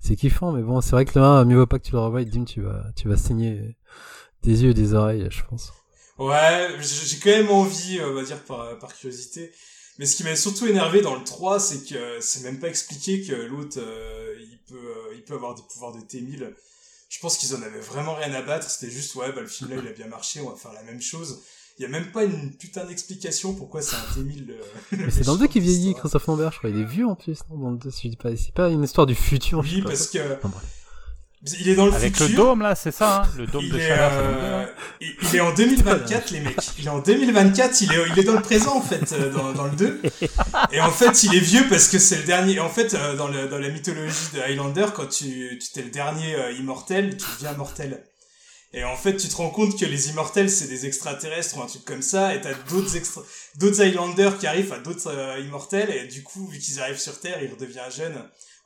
[0.00, 2.00] c'est kiffant, mais bon, c'est vrai que le 1, mieux vaut pas que tu le
[2.00, 3.76] revoies, Dim, tu vas, tu vas saigner
[4.42, 5.72] des yeux et des oreilles, je pense.
[6.18, 9.52] Ouais, j'ai j'ai quand même envie, euh, on va dire par, par curiosité.
[9.98, 13.22] Mais ce qui m'a surtout énervé dans le 3, c'est que c'est même pas expliqué
[13.22, 16.54] que l'autre, euh, il peut, euh, il peut avoir des pouvoirs de T-1000.
[17.08, 18.70] Je pense qu'ils en avaient vraiment rien à battre.
[18.70, 20.82] C'était juste, ouais, bah, le film là, il a bien marché, on va faire la
[20.84, 21.42] même chose.
[21.80, 24.46] Il y a même pas une putain d'explication pourquoi c'est un T-1000.
[24.46, 24.54] le-
[24.98, 25.94] le Mais c'est dans le 2 méchant qui vieillit.
[25.94, 28.08] Christophe Lambert, je crois, il est vieux en plus, non, dans le 2, si je
[28.10, 30.18] dis pas, c'est pas une histoire du futur, je sais Oui, pas parce que
[31.58, 32.28] il est dans le avec futur.
[32.28, 35.36] le dôme là, c'est ça, hein le dôme Il de le euh, deux, il, il
[35.36, 36.56] est en 2024, les mecs.
[36.78, 39.52] Il est en 2024, il est, il est dans le présent, en fait, euh, dans,
[39.54, 40.02] dans le 2.
[40.72, 42.60] Et en fait, il est vieux parce que c'est le dernier.
[42.60, 45.88] En fait, euh, dans, le, dans la mythologie de Highlander, quand tu, tu t'es le
[45.90, 48.04] dernier euh, immortel, tu deviens mortel.
[48.72, 51.66] Et en fait, tu te rends compte que les immortels, c'est des extraterrestres ou un
[51.66, 53.22] truc comme ça, et t'as d'autres extra...
[53.56, 57.18] d'autres Highlanders qui arrivent à d'autres euh, immortels, et du coup, vu qu'ils arrivent sur
[57.18, 58.14] Terre, il redevient jeune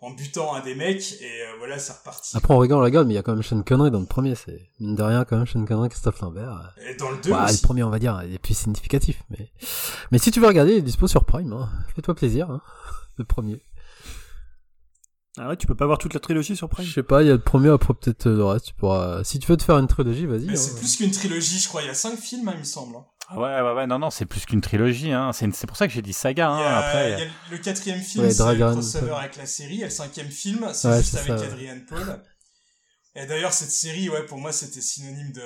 [0.02, 2.36] en butant un des mecs, et euh, voilà, c'est reparti.
[2.36, 4.04] Après, on rigole, on rigole, mais il y a quand même Sean Connery dans le
[4.04, 6.74] premier, c'est, mine de rien, quand même, Sean Connery, Christophe Lambert.
[6.78, 7.62] euh, Et dans le 2 Ouais, aussi.
[7.62, 9.22] le premier, on va dire, il est plus significatif.
[9.30, 9.50] Mais,
[10.10, 11.50] mais si tu veux regarder, il est dispo sur Prime.
[11.54, 11.70] Hein.
[11.96, 12.50] Fais-toi plaisir.
[12.50, 12.60] Hein.
[13.16, 13.62] Le premier.
[15.36, 17.26] Ah ouais, tu peux pas voir toute la trilogie sur Prime Je sais pas, il
[17.26, 18.66] y a le premier, après peut-être euh, le reste.
[18.66, 19.24] Tu pourras...
[19.24, 20.46] Si tu veux te faire une trilogie, vas-y.
[20.46, 20.56] Mais hein.
[20.56, 21.82] c'est plus qu'une trilogie, je crois.
[21.82, 22.96] Il y a cinq films, hein, il me semble.
[22.96, 23.04] hein.
[23.28, 25.32] Ah Ouais, ouais, ouais, non, non, c'est plus qu'une trilogie, hein.
[25.32, 26.60] C'est c'est pour ça que j'ai dit saga, hein.
[26.60, 29.36] y a, Après, il y a le quatrième film, Ouais, c'est le Dragon- crossover avec
[29.36, 29.80] la série.
[29.80, 31.52] Et le cinquième film, c'est Ouais, juste c'est avec ça, ouais.
[31.52, 32.22] Adrian Paul.
[33.16, 35.42] Et d'ailleurs, cette série, ouais, pour moi, c'était synonyme de...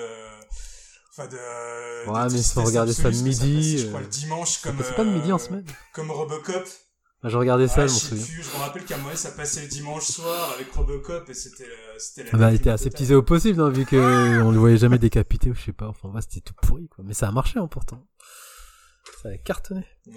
[1.16, 1.32] Enfin, de...
[1.36, 4.58] de Ouais, mais tristesse faut regarder ça le midi, passait, je crois, euh, le dimanche,
[4.60, 4.76] comme...
[4.76, 5.64] passait pas le midi en euh, semaine.
[5.94, 6.66] Comme Robocop.
[7.22, 8.24] Ah, Je regardais ça, je m'en souviens.
[8.24, 11.64] plus, je me rappelle qu'à moi, ça passait le dimanche soir avec Robocop et c'était
[11.64, 14.58] euh, c'était la Ah bah, il était aseptisé au possible, hein, vu que on le
[14.58, 15.88] voyait jamais décapité ou je sais pas.
[15.88, 17.04] Enfin, ouais, c'était tout pourri, quoi.
[17.06, 18.06] Mais ça a marché, hein, pourtant.
[19.22, 19.84] Ça a cartonné.
[20.06, 20.14] Ouais.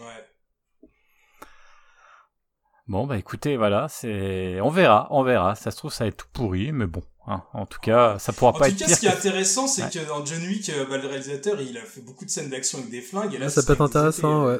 [2.87, 4.59] Bon, bah écoutez, voilà, c'est.
[4.61, 5.55] On verra, on verra.
[5.55, 7.01] Ça se trouve, ça va être tout pourri, mais bon.
[7.27, 8.95] hein, en tout cas, ça pourra En pas tout être cas, pire.
[8.95, 9.89] ce qui est intéressant, c'est Ouais.
[9.89, 12.79] que dans John Wick, euh, bah, le réalisateur, il a fait beaucoup de scènes d'action
[12.79, 13.33] avec des flingues.
[13.33, 14.59] Et là, Ouais, ça peut être intéressant, ouais.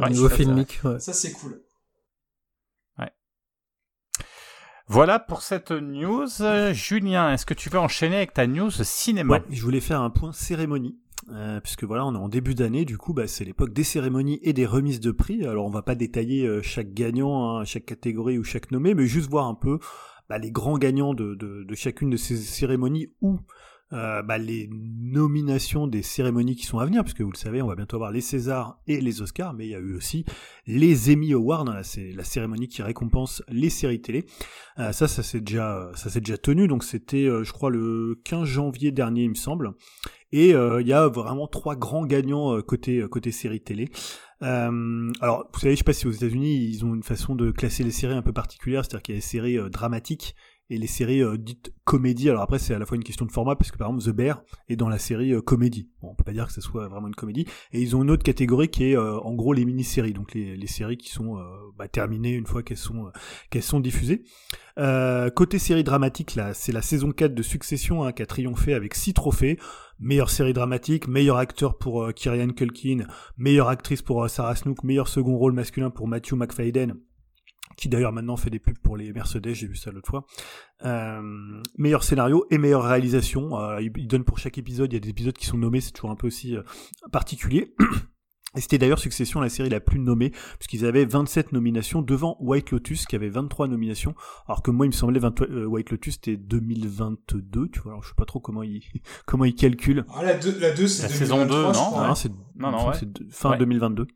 [0.00, 0.98] Au niveau tout filmique, ouais.
[1.00, 1.60] Ça, c'est cool.
[4.88, 6.28] Voilà pour cette news.
[6.72, 9.34] Julien, est-ce que tu veux enchaîner avec ta news cinéma?
[9.34, 10.96] Ouais, je voulais faire un point cérémonie.
[11.32, 14.38] Euh, puisque voilà, on est en début d'année, du coup, bah, c'est l'époque des cérémonies
[14.42, 15.44] et des remises de prix.
[15.44, 19.06] Alors, on va pas détailler euh, chaque gagnant, hein, chaque catégorie ou chaque nommé, mais
[19.06, 19.80] juste voir un peu
[20.28, 23.40] bah, les grands gagnants de, de, de chacune de ces cérémonies ou
[23.92, 27.66] euh, bah, les nominations des cérémonies qui sont à venir, puisque vous le savez, on
[27.66, 30.24] va bientôt avoir les Césars et les Oscars, mais il y a eu aussi
[30.66, 34.26] les Emmy Awards, hein, c'est la cérémonie qui récompense les séries télé.
[34.78, 38.20] Euh, ça, ça s'est déjà, ça s'est déjà tenu, donc c'était, euh, je crois, le
[38.24, 39.74] 15 janvier dernier, il me semble.
[40.32, 43.88] Et euh, il y a vraiment trois grands gagnants euh, côté côté série télé.
[44.42, 47.50] Euh, alors, vous savez, je sais pas si aux États-Unis ils ont une façon de
[47.50, 50.34] classer les séries un peu particulière, c'est-à-dire qu'il y a des séries dramatiques
[50.70, 52.28] et les séries euh, dites comédie.
[52.28, 54.14] Alors après, c'est à la fois une question de format, parce que par exemple, The
[54.14, 55.88] Bear est dans la série euh, comédie.
[56.00, 57.46] Bon, on peut pas dire que ce soit vraiment une comédie.
[57.72, 60.56] Et ils ont une autre catégorie qui est euh, en gros les mini-séries, donc les,
[60.56, 61.38] les séries qui sont
[61.76, 63.10] bah, terminées une fois qu'elles sont
[63.50, 64.22] qu'elles sont diffusées.
[65.34, 68.94] côté série dramatique, là, c'est la saison 4 de Succession hein, qui a triomphé avec
[68.94, 69.58] 6 trophées.
[69.98, 73.06] Meilleure série dramatique, meilleur acteur pour Kieran Culkin,
[73.38, 76.96] meilleure actrice pour Sarah Snook, meilleur second rôle masculin pour Matthew McFadden
[77.76, 80.26] qui d'ailleurs maintenant fait des pubs pour les Mercedes, j'ai vu ça l'autre fois.
[80.84, 81.20] Euh,
[81.76, 83.58] meilleur scénario et meilleure réalisation.
[83.58, 85.92] Euh, il, donne pour chaque épisode, il y a des épisodes qui sont nommés, c'est
[85.92, 86.62] toujours un peu aussi euh,
[87.12, 87.74] particulier.
[88.56, 92.70] Et c'était d'ailleurs Succession la série la plus nommée, puisqu'ils avaient 27 nominations devant White
[92.70, 94.14] Lotus qui avait 23 nominations,
[94.48, 98.02] alors que moi il me semblait 20, euh, White Lotus c'était 2022, tu vois, alors
[98.02, 98.82] je sais pas trop comment ils
[99.26, 100.06] comment ils calculent.
[100.14, 102.94] Ah la 2 la 2 c'est la saison 2 non, non, c'est non, non, ouais.
[103.30, 104.06] fin 2022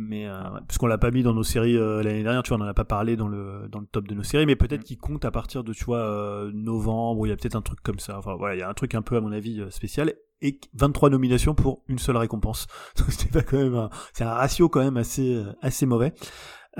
[0.00, 2.62] mais euh, puisqu'on l'a pas mis dans nos séries euh, l'année dernière, tu vois, on
[2.62, 4.84] en a pas parlé dans le dans le top de nos séries, mais peut-être mm.
[4.84, 7.80] qu'il compte à partir de tu vois euh, novembre, il y a peut-être un truc
[7.82, 8.18] comme ça.
[8.18, 10.58] Enfin voilà, il y a un truc un peu à mon avis euh, spécial et
[10.72, 12.66] 23 nominations pour une seule récompense.
[13.08, 16.14] C'était pas quand même c'est un ratio quand même assez assez mauvais.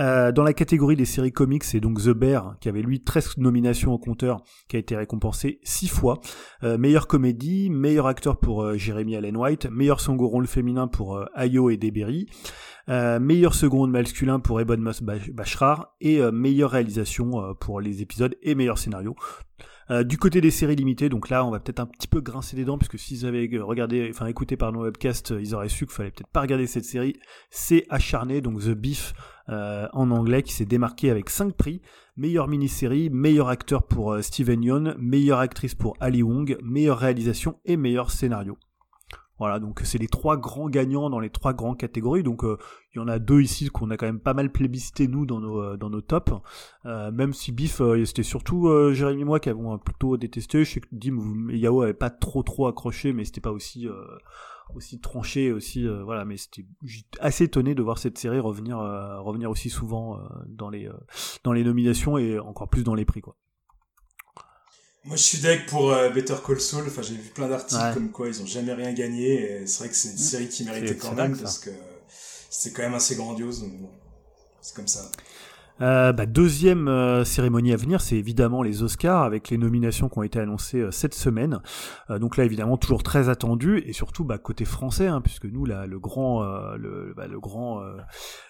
[0.01, 3.37] Euh, dans la catégorie des séries comics, c'est donc The Bear, qui avait lui 13
[3.37, 6.21] nominations au compteur, qui a été récompensé 6 fois.
[6.63, 11.17] Euh, meilleure comédie, meilleur acteur pour euh, Jeremy Allen White, meilleur second rôle féminin pour
[11.17, 12.27] euh, Ayo et Deberry,
[12.89, 18.79] meilleur second masculin pour Ebon Moss Bashrar, et meilleure réalisation pour les épisodes et meilleur
[18.79, 19.15] scénario.
[19.91, 22.55] Euh, du côté des séries limitées, donc là, on va peut-être un petit peu grincer
[22.55, 25.95] des dents, puisque s'ils avaient regardé, enfin écouté par nos webcasts, ils auraient su qu'il
[25.95, 27.17] fallait peut-être pas regarder cette série.
[27.51, 29.15] C'est acharné, donc The Beef
[29.51, 31.83] euh, en anglais, qui s'est démarqué avec 5 prix.
[32.17, 37.59] Meilleure mini-série, meilleur acteur pour euh, Steven Yeun, meilleure actrice pour Ali Wong, meilleure réalisation
[37.65, 38.59] et meilleur scénario.
[39.41, 42.23] Voilà, donc c'est les trois grands gagnants dans les trois grandes catégories.
[42.23, 42.59] Donc euh,
[42.95, 45.41] il y en a deux ici qu'on a quand même pas mal plébiscité nous dans
[45.41, 46.33] nos dans tops.
[46.85, 50.63] Même si Biff, c'était surtout Jérémy et moi qui avons plutôt détesté.
[50.65, 53.89] Je sais que Dim et Yao avaient pas trop trop accroché, mais c'était pas aussi
[54.75, 56.25] aussi tranché aussi voilà.
[56.25, 56.67] Mais c'était
[57.19, 60.89] assez étonné de voir cette série revenir revenir aussi souvent dans les
[61.45, 63.37] dans les nominations et encore plus dans les prix quoi.
[65.05, 66.85] Moi, je suis deck pour euh, Better Call Saul.
[66.87, 69.63] Enfin, j'ai vu plein d'articles comme quoi ils ont jamais rien gagné.
[69.63, 70.19] Et c'est vrai que c'est une mm.
[70.19, 71.71] série qui méritait quand même parce que
[72.51, 73.65] c'était quand même assez grandiose.
[74.61, 75.11] c'est comme ça.
[75.81, 80.19] Euh, bah, deuxième euh, cérémonie à venir, c'est évidemment les Oscars avec les nominations qui
[80.19, 81.61] ont été annoncées euh, cette semaine.
[82.09, 85.87] donc là, évidemment, toujours très attendu et surtout bah, côté français, hein, puisque nous, là,
[85.87, 86.43] le grand,
[86.77, 87.83] le, bah, le grand,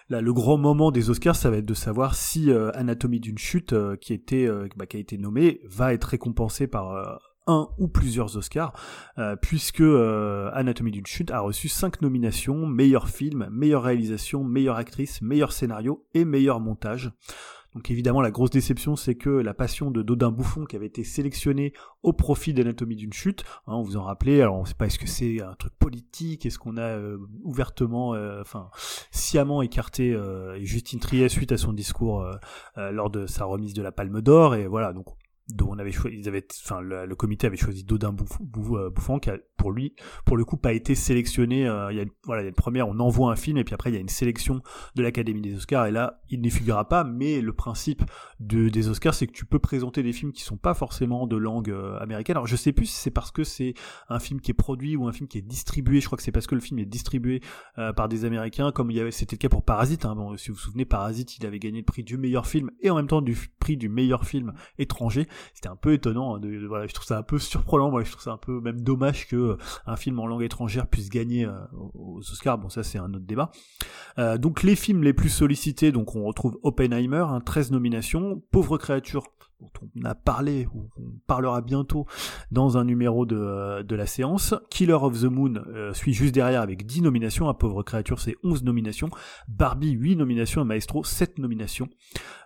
[0.09, 3.75] là, le grand moment des Oscars, ça va être de savoir si Anatomie d'une chute,
[3.99, 7.19] qui était, bah, qui a été nommée, va être récompensé par
[7.51, 8.73] un ou plusieurs Oscars,
[9.17, 14.77] euh, puisque euh, Anatomie d'une chute a reçu cinq nominations, meilleur film, meilleure réalisation, meilleure
[14.77, 17.11] actrice, meilleur scénario et meilleur montage.
[17.73, 21.05] Donc évidemment la grosse déception c'est que la passion de Dodin Bouffon qui avait été
[21.05, 21.71] sélectionnée
[22.03, 25.07] au profit d'Anatomie d'une chute, hein, vous en rappelez, alors on sait pas est-ce que
[25.07, 28.09] c'est un truc politique, est-ce qu'on a euh, ouvertement,
[28.41, 28.69] enfin
[29.11, 30.13] sciemment écarté
[30.59, 32.25] Justine Triet suite à son discours
[32.75, 35.05] lors de sa remise de la Palme d'Or, et voilà, donc
[35.65, 39.37] on avait choisi, ils avaient, enfin, le, comité avait choisi Dodin euh, Bouffon, qui a,
[39.57, 41.67] pour lui, pour le coup, pas été sélectionné.
[41.67, 43.63] Euh, il y a, voilà, il y a une première, on envoie un film, et
[43.63, 44.61] puis après, il y a une sélection
[44.95, 48.03] de l'Académie des Oscars, et là, il n'y figurera pas, mais le principe
[48.39, 51.37] de, des Oscars, c'est que tu peux présenter des films qui sont pas forcément de
[51.37, 52.37] langue euh, américaine.
[52.37, 53.73] Alors, je sais plus si c'est parce que c'est
[54.09, 56.01] un film qui est produit ou un film qui est distribué.
[56.01, 57.41] Je crois que c'est parce que le film est distribué
[57.95, 60.05] par des Américains, comme il y avait, c'était le cas pour Parasite.
[60.05, 60.15] Hein.
[60.15, 62.89] Bon, si vous vous souvenez, Parasite, il avait gagné le prix du meilleur film et
[62.89, 66.35] en même temps du prix du meilleur film étranger c'était un peu étonnant.
[66.35, 67.89] Hein, de, voilà, je trouve ça un peu surprenant.
[67.89, 70.87] Moi, je trouve ça un peu même dommage que euh, un film en langue étrangère
[70.87, 71.53] puisse gagner euh,
[71.93, 72.57] aux Oscars.
[72.57, 73.51] Bon, ça c'est un autre débat.
[74.19, 78.77] Euh, donc les films les plus sollicités, donc on retrouve Oppenheimer, 13 hein, nominations, Pauvre
[78.77, 79.23] créature
[79.61, 82.05] dont on a parlé, ou on parlera bientôt
[82.51, 84.55] dans un numéro de, euh, la séance.
[84.69, 88.35] Killer of the Moon euh, suit juste derrière avec 10 nominations, à Pauvre Créature c'est
[88.43, 89.09] 11 nominations,
[89.47, 91.89] Barbie 8 nominations, Maestro 7 nominations,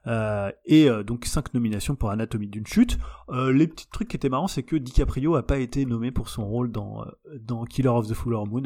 [0.08, 2.98] euh, et donc 5 nominations pour Anatomie d'une chute.
[3.32, 6.46] les petits trucs qui étaient marrants, c'est que DiCaprio a pas été nommé pour son
[6.46, 7.06] rôle dans,
[7.40, 8.64] dans Killer of the Fuller Moon.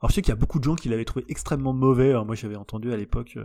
[0.00, 2.34] Alors je sais qu'il y a beaucoup de gens qui l'avaient trouvé extrêmement mauvais, moi
[2.34, 3.38] j'avais entendu à l'époque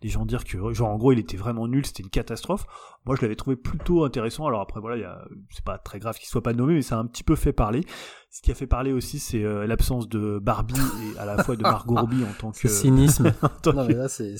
[0.00, 2.66] des gens dire que genre en gros il était vraiment nul, c'était une catastrophe.
[3.06, 4.46] Moi je l'avais trouvé plutôt intéressant.
[4.46, 7.06] Alors après voilà, c'est pas très grave qu'il soit pas nommé, mais ça a un
[7.06, 7.84] petit peu fait parler.
[8.30, 11.54] Ce qui a fait parler aussi, c'est euh, l'absence de Barbie et à la fois
[11.54, 13.34] de Margot Robbie en tant que cynisme.
[13.42, 13.92] en tant non, que...
[13.92, 14.36] mais là, c'est,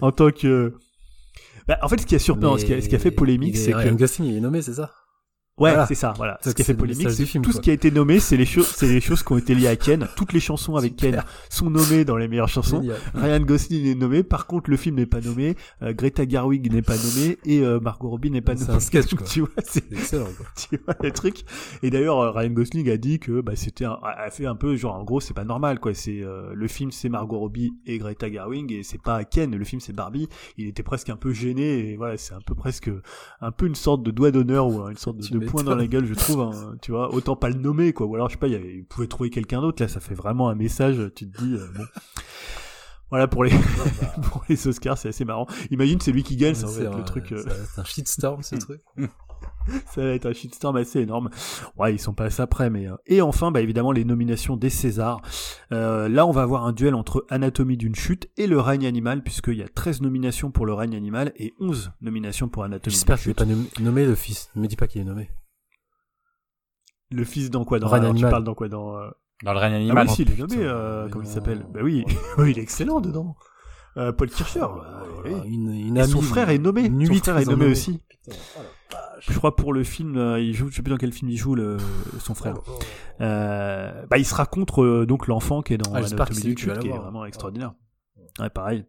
[0.00, 0.74] en tant que
[1.68, 3.56] bah, en fait, ce qui a surpris, ce, qui a, ce qui a fait polémique,
[3.56, 4.90] c'est que Ryan Gosling il est nommé, c'est ça?
[5.58, 5.86] Ouais, Voilà.
[5.86, 6.38] c'est ça, voilà.
[6.42, 7.52] Ça, Ce qui a c'est fait polémique, c'est tout quoi.
[7.52, 9.66] ce qui a été nommé, c'est les choses, c'est les choses qui ont été liées
[9.68, 10.06] à Ken.
[10.16, 12.82] Toutes les chansons avec Ken sont nommées dans les meilleures chansons.
[13.14, 16.82] Ryan Gosling est nommé, par contre le film n'est pas nommé, euh, Greta Gerwig n'est
[16.82, 18.76] pas nommée et euh, Margot Robbie n'est pas C'est nommée.
[18.76, 19.26] un sketch, quoi.
[19.26, 20.46] tu vois, c'est C'est excellent, quoi.
[20.56, 21.44] tu vois le truc.
[21.82, 24.76] Et d'ailleurs euh, Ryan Gosling a dit que bah c'était un- a fait un peu
[24.76, 25.92] genre en gros c'est pas normal quoi.
[25.94, 29.54] C'est euh, le film c'est Margot Robbie et Greta Gerwig et c'est pas Ken.
[29.56, 30.28] Le film c'est Barbie.
[30.56, 32.90] Il était presque un peu gêné et voilà c'est un peu presque
[33.40, 36.06] un peu une sorte de doigt d'honneur ou une sorte de, Point dans la gueule
[36.06, 36.40] je trouve.
[36.40, 38.06] hein, tu vois autant pas le nommer quoi.
[38.06, 40.54] Ou alors je sais pas il, pouvait trouver quelqu'un d'autre là ça fait vraiment un
[40.54, 40.96] message.
[41.14, 41.84] Tu te dis euh, bon.
[43.10, 43.50] Voilà pour les
[44.30, 45.46] pour les Oscars, c'est assez marrant.
[45.70, 47.32] Imagine c'est lui qui gagne, ça va être un- le truc.
[47.32, 48.82] euh, ça- C'est un shitstorm, ce truc.
[49.94, 51.30] ça va être un shitstorm assez énorme.
[51.78, 54.68] Ouais, ils sont pas assez après, mais euh, et enfin, bah évidemment les nominations des
[54.68, 55.22] Césars.
[55.72, 59.22] Euh, là, on va avoir un duel entre Anatomie d'une chute et Le règne animal,
[59.22, 63.16] puisqu'il y a 13 nominations pour Le règne animal et 11 nominations pour Anatomie J'espère
[63.16, 63.40] d'une qu'il chute.
[63.48, 64.50] n'est pas nommé le fils.
[64.54, 65.30] Ne me dis pas qu'il est nommé.
[67.10, 68.30] Le fils dans quoi Dans alors, tu animal.
[68.30, 69.08] parles dans quoi Dans euh,
[69.44, 70.06] Dans le règne ah animal.
[70.08, 70.56] oui, si, il est nommé.
[70.58, 72.04] Euh, comment il s'appelle Bah oui,
[72.38, 73.36] oui, il est excellent dedans.
[73.96, 74.60] Euh, Paul Kircher.
[74.62, 75.32] Oh bah, là oui.
[75.32, 76.84] là, une, une Et son frère est nommé.
[76.84, 77.72] Son frère est nommé nommé.
[77.72, 78.00] aussi.
[78.08, 78.60] Putain, oh.
[79.20, 81.36] Je crois pour le film, euh, il joue, je sais plus dans quel film il
[81.36, 81.76] joue le,
[82.20, 82.54] son frère.
[82.66, 82.78] Oh, oh.
[83.20, 86.54] Euh, bah, il sera contre euh, donc l'enfant qui est dans Ah, Anatomie d'une lui
[86.54, 87.74] qui va chute, qui est vraiment extraordinaire.
[88.38, 88.84] Ouais, pareil.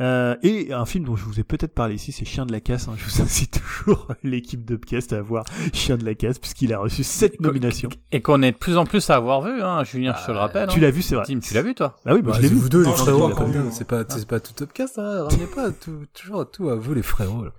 [0.00, 2.60] Euh, et un film dont je vous ai peut-être parlé ici, c'est Chien de la
[2.60, 2.88] casse.
[2.88, 2.94] Hein.
[2.96, 6.78] Je vous incite toujours l'équipe de Podcast à voir Chien de la casse, puisqu'il a
[6.78, 7.90] reçu sept nominations.
[8.12, 10.38] Et qu'on est de plus en plus à avoir vu, hein, Julien, je te le
[10.38, 10.68] rappelle.
[10.68, 10.82] Tu hein.
[10.82, 11.24] l'as vu, c'est vrai.
[11.26, 12.56] Tim, tu l'as vu, toi Ah oui, bah, Bah, je l'ai vu.
[12.56, 13.30] vous deux, les frérots.
[13.70, 15.26] C'est pas, c'est pas tout Upcast, hein.
[15.28, 17.52] Ramenez pas tout, toujours tout à vous, les frérots, là.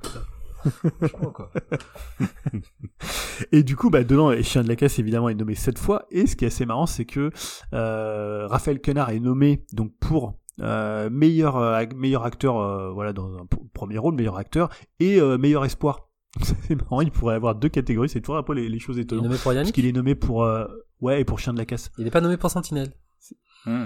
[1.00, 1.52] Franchement, quoi.
[3.52, 6.06] Et du coup, bah, dedans, Chien de la casse, évidemment, est nommé sept fois.
[6.12, 7.30] Et ce qui est assez marrant, c'est que
[7.74, 13.34] euh, Raphaël Quenard est nommé donc pour euh, meilleur euh, meilleur acteur, euh, voilà, dans
[13.38, 16.10] un premier rôle, meilleur acteur, et euh, meilleur espoir.
[16.68, 18.10] c'est marrant, il pourrait avoir deux catégories.
[18.10, 19.26] C'est toujours un peu les, les choses Il est étonnantes.
[19.26, 20.66] nommé pour Parce Yannick qu'il est nommé pour euh,
[21.02, 21.92] ouais et pour Chien de la casse.
[21.98, 22.94] Il est pas nommé pour Sentinelle.
[23.66, 23.86] Hmm.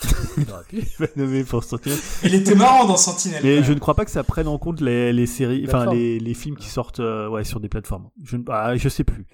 [0.38, 0.76] Il aurait pu.
[0.98, 1.98] Il est nommé pour Sentinelle.
[2.24, 3.42] Il était marrant dans Sentinelle.
[3.44, 6.18] Mais je ne crois pas que ça prenne en compte les, les séries, enfin les,
[6.18, 8.08] les films qui sortent euh, ouais sur des plateformes.
[8.24, 9.26] Je ne ah, je sais plus.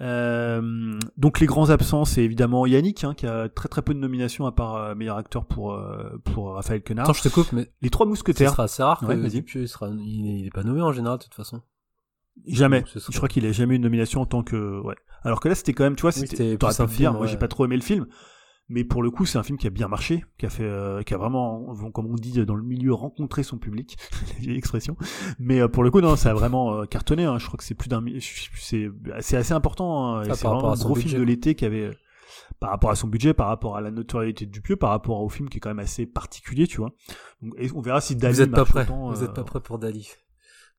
[0.00, 3.98] Euh, donc les grands absents, c'est évidemment Yannick hein, qui a très très peu de
[4.00, 7.04] nominations à part euh, meilleur acteur pour euh, pour Raphaël Quenard.
[7.04, 9.16] Attends, je te coupe, mais les trois ce mousquetaires, sera assez rare que Ouais.
[9.28, 11.62] Dupieux, il sera, il est, pas nommé en général, de toute façon.
[12.48, 12.80] jamais.
[12.80, 14.96] Donc, ce sera- Je crois qu'il a jamais eu une nomination en tant que ouais.
[15.22, 17.36] Alors que là c'était quand même, tu vois, Oui, c'était te dire, film, moi j'ai
[17.38, 18.06] pas trop aimé le film.
[18.68, 21.02] Mais pour le coup, c'est un film qui a bien marché, qui a fait, euh,
[21.02, 23.98] qui a vraiment, comme on dit dans le milieu, rencontré son public,
[24.34, 24.96] la vieille expression.
[25.38, 27.24] Mais euh, pour le coup, non, ça a vraiment euh, cartonné.
[27.24, 27.38] Hein.
[27.38, 30.16] Je crois que c'est plus d'un, c'est, c'est assez important.
[30.16, 30.22] Hein.
[30.30, 31.90] Ah, c'est vraiment un gros film de l'été qui avait,
[32.60, 35.28] par rapport à son budget, par rapport à la notoriété du pieu, par rapport au
[35.28, 36.92] film qui est quand même assez particulier, tu vois.
[37.42, 38.82] Donc, et on verra si Dali Vous êtes pas prêt.
[38.82, 40.10] autant, Vous euh, pas prêt pour Dali.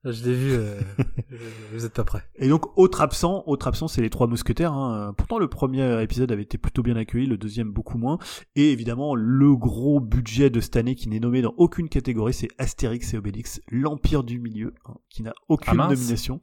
[0.06, 0.52] Je l'ai vu.
[0.54, 0.80] euh,
[1.74, 2.22] vous êtes pas prêt.
[2.36, 4.72] Et donc, autre absent, autre absent, c'est les trois mousquetaires.
[4.74, 5.14] Hein.
[5.18, 8.20] Pourtant, le premier épisode avait été plutôt bien accueilli, le deuxième beaucoup moins.
[8.56, 12.50] Et évidemment, le gros budget de cette année qui n'est nommé dans aucune catégorie, c'est
[12.60, 16.40] Astérix et Obélix, l'Empire du Milieu, hein, qui n'a aucune Ah, nomination.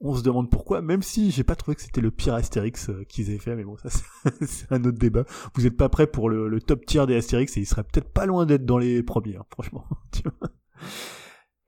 [0.00, 3.04] On se demande pourquoi, même si j'ai pas trouvé que c'était le pire Astérix euh,
[3.08, 5.24] qu'ils aient fait, mais bon, ça c'est- c'est un autre débat.
[5.54, 8.12] Vous êtes pas prêts pour le, le top tier des Astérix et il serait peut-être
[8.12, 9.84] pas loin d'être dans les premiers, hein, franchement.
[10.12, 10.48] Tu vois.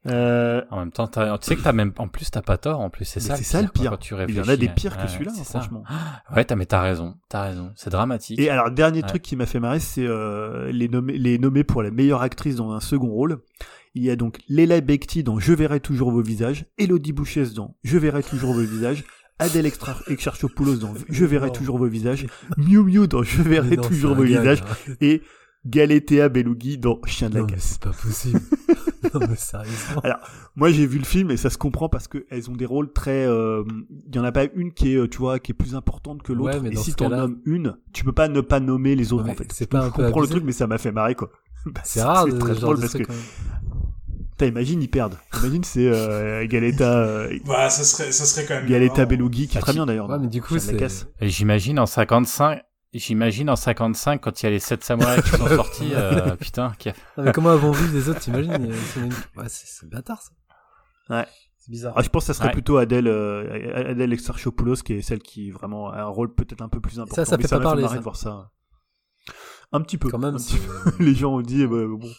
[0.06, 2.88] Euh, En même temps, tu sais que t'as même, en plus, t'as pas tort, en
[2.88, 3.36] plus, c'est ça.
[3.36, 3.90] c'est ça le quoi, pire.
[3.90, 5.60] quand tu il y en a des pires que Ouais, celui-là, hein, ça.
[5.60, 5.82] franchement.
[6.34, 7.72] Ouais, t'as, mais t'as raison, t'as raison.
[7.76, 8.38] C'est dramatique.
[8.38, 9.08] Et alors, dernier Ouais.
[9.08, 12.56] truc qui m'a fait marrer, c'est euh, les, nommés, les nommés pour la meilleure actrice
[12.56, 13.40] dans un second rôle.
[13.94, 17.76] Il y a donc Leila Bekti dans Je verrai toujours vos visages, Elodie Bouchès dans
[17.82, 19.04] Je verrai toujours vos visages,
[19.40, 23.82] Adèle Extra- Exarchopoulos dans Je verrai toujours vos visages, Miu Miu dans Je verrai non,
[23.82, 24.92] toujours vos visages, hein.
[25.00, 25.22] et
[25.66, 27.62] Galetea Belougui dans Chien de la Non, casse.
[27.72, 28.40] c'est pas possible.
[29.14, 30.02] non, mais sérieusement.
[30.56, 32.92] Moi, j'ai vu le film et ça se comprend parce que elles ont des rôles
[32.92, 33.26] très.
[33.26, 33.64] euh,
[34.08, 36.22] Il y en a pas une qui est, euh, tu vois, qui est plus importante
[36.22, 36.54] que l'autre.
[36.56, 39.24] Ouais, mais et si t'en nommes une, tu peux pas ne pas nommer les autres
[39.24, 39.52] Ouais, en fait.
[39.52, 41.30] c'est pas un je peu comprends le truc, mais ça m'a fait marrer quoi.
[41.66, 43.02] Bah, C'est rare de très drôle parce que.
[44.32, 45.16] Putain, imagine ils perdent.
[45.42, 48.66] Imagine c'est euh, Galeta, euh, Bah, ça serait, ça serait quand même.
[48.66, 49.08] Galeta marrant.
[49.08, 50.08] Belugi qui est Ah, très bien d'ailleurs.
[50.08, 50.78] Ouais, mais du coup, c'est.
[51.20, 52.62] j'imagine en 55,
[52.98, 56.72] j'imagine en 55, quand il y a les 7 samouraïs qui sont sortis, euh, putain,
[56.78, 56.92] qui a...
[57.16, 60.20] Non, mais comment avons vu les autres, t'imagines ils sont une- Ouais, c'est c'est bâtard,
[60.22, 60.30] ça.
[61.14, 61.26] Ouais.
[61.58, 61.92] C'est bizarre.
[61.96, 62.52] Ah, je pense que ça serait Ouais.
[62.54, 66.68] plutôt Adèle, euh, Adèle Exarchopoulos qui est celle qui vraiment a un rôle peut-être un
[66.68, 67.24] peu plus important.
[67.24, 67.96] ça Mais fait pas m'a parler, ça.
[67.96, 68.50] de voir ça.
[69.72, 70.08] Un petit peu.
[70.08, 70.92] Quand même, c'est- peu.
[71.04, 72.10] les gens ont dit, eh ben, bon.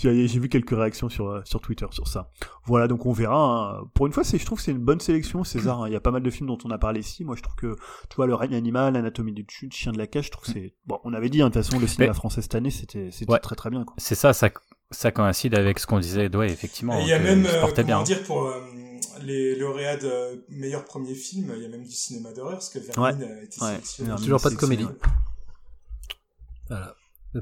[0.00, 2.30] J'ai vu quelques réactions sur, euh, sur Twitter sur ça.
[2.64, 3.78] Voilà, donc on verra.
[3.80, 3.90] hein.
[3.94, 5.82] Pour une fois, je trouve que c'est une bonne sélection, César.
[5.82, 5.88] hein.
[5.88, 7.24] Il y a pas mal de films dont on a parlé ici.
[7.24, 7.74] Moi, je trouve que,
[8.08, 10.52] tu vois, Le règne animal, Anatomie d'une chute, Chien de la cage, je trouve que
[10.52, 12.70] c'est, bon, on avait dit, hein, de toute façon, le cinéma Mais- français cette année,
[12.70, 13.40] c'était, c'était Ouais.
[13.40, 14.50] très très bien, c'est ça, ça,
[14.92, 16.96] ça coïncide avec ce qu'on disait, ouais, effectivement.
[17.00, 18.02] Et Il y a même, euh, bien.
[18.04, 18.60] dire, pour, euh,
[19.22, 22.78] les lauréats de meilleur premier film, il y a même du cinéma d'horreur, parce que
[22.78, 23.70] Vermine a été Ouais.
[23.70, 24.08] sélectionné.
[24.10, 24.86] Vermine, Toujours pas de comédie.
[26.68, 26.94] Voilà.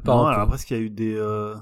[0.05, 1.55] Non, alors après, ce qu'il y a eu des, euh,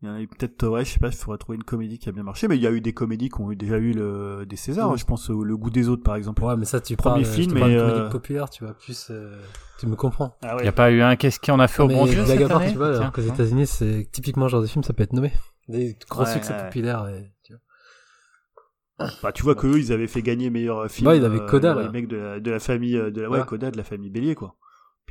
[0.00, 1.98] il y en a eu peut-être, ouais, je sais pas, il faudrait trouver une comédie
[1.98, 3.78] qui a bien marché, mais il y a eu des comédies qui ont eu déjà
[3.78, 4.98] eu le, des Césars, Oui.
[4.98, 6.42] je pense au Le goût des autres, par exemple.
[6.44, 8.48] Ouais, mais ça, tu Premier parles, film je te parle et, de comédie euh, populaire,
[8.50, 9.36] tu vois, plus, euh,
[9.80, 10.36] tu me comprends.
[10.42, 12.06] Ah Il n'y a pas eu un qu'est-ce qui en a fait au mais bon
[12.06, 13.34] Dieu cette part, année tu vois, Tiens, alors qu'aux hein.
[13.34, 15.32] États-Unis, c'est typiquement le genre de film, ça peut être nommé.
[15.68, 16.64] Des gros Ouais, succès ouais.
[16.64, 19.08] populaires et, tu vois.
[19.22, 21.06] Bah, tu vois que eux, ils avaient fait gagner meilleur euh, film.
[21.06, 21.88] Bah, ils avaient Coda, le là.
[21.88, 23.44] de la, de la famille, euh, de la, ouais.
[23.46, 24.56] Coda, de la famille Bélier, quoi.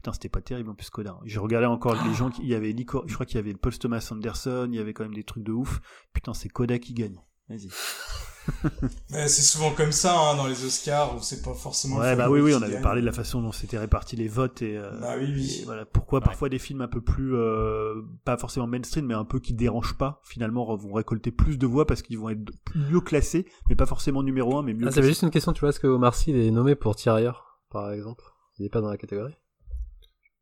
[0.07, 1.17] Putain, c'était pas terrible en plus Coda.
[1.25, 3.53] Je regardais encore les gens qui, il y avait Licor, je crois qu'il y avait
[3.53, 5.81] Paul Thomas Anderson, il y avait quand même des trucs de ouf.
[6.13, 7.19] Putain, c'est Coda qui gagne.
[7.49, 7.67] Vas-y.
[9.09, 11.97] C'est souvent comme ça hein, dans les Oscars, où c'est pas forcément.
[11.97, 12.81] le Ouais, bah oui, oui, on avait gagne.
[12.81, 15.59] parlé de la façon dont s'étaient répartis les votes et, euh, Bah oui, oui.
[15.61, 19.25] et voilà pourquoi parfois des films un peu plus euh, pas forcément mainstream mais un
[19.25, 23.01] peu qui dérangent pas finalement vont récolter plus de voix parce qu'ils vont être mieux
[23.01, 25.09] classés mais pas forcément numéro un mais mieux Ah, classés.
[25.09, 27.91] juste une question, tu vois, est-ce que Omar Sy il est nommé pour Tirailleurs, par
[27.91, 28.23] exemple?
[28.59, 29.35] Il est pas dans la catégorie?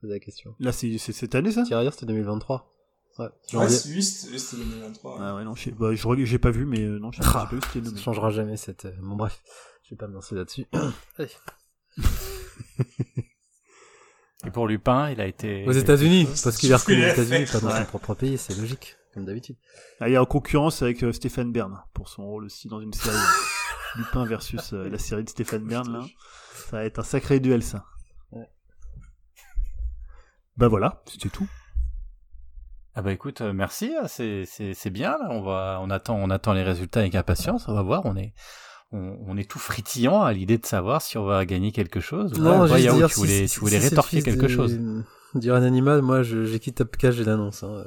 [0.08, 0.56] La question.
[0.60, 1.64] Là c'est cette année ça?
[1.64, 2.72] Tirailleurs, c'était 2023.
[3.18, 3.28] Ouais.
[3.70, 5.18] C'est- lui, c'était 2023.
[5.22, 7.48] Ah ouais non je sais bah, j'ai pas vu mais euh, non je sais pas
[7.50, 9.42] j'ai pas vu ce qui est Ça changera jamais cette, euh, bon bref.
[9.84, 10.66] Je vais pas me lancer là-dessus.
[11.18, 11.30] Allez.
[14.46, 15.66] Et pour Lupin, il a été.
[15.68, 17.80] Aux États-Unis, parce qu'il est reconnu aux États-Unis, pas dans Ouais.
[17.80, 19.56] son propre pays, c'est logique, comme d'habitude.
[20.00, 22.94] Ah, il est en concurrence avec euh, Stéphane Bern pour son rôle aussi dans une
[22.94, 23.16] série
[23.96, 26.06] Lupin versus euh, la série de Stéphane Bern là
[26.70, 27.86] ça va être un sacré duel ça.
[30.58, 31.48] Bah voilà c'était tout
[32.96, 35.28] Ah bah écoute, euh, merci, hein, c'est c'est c'est bien là.
[35.30, 37.68] On va, on attend, on attend les résultats avec impatience.
[37.68, 38.06] On va voir.
[38.06, 38.34] On est,
[38.94, 42.32] on, on est tout frétillant à l'idée de savoir si on va gagner quelque chose.
[42.40, 44.80] Non, Ouais, dire tu si- voulais, si- tu voulais si rétorquer quelque des- chose.
[45.36, 47.62] Dire un animal, moi, j'ai quitté Top Cash, j'ai l'annonce.
[47.64, 47.68] Hein.
[47.70, 47.84] Euh,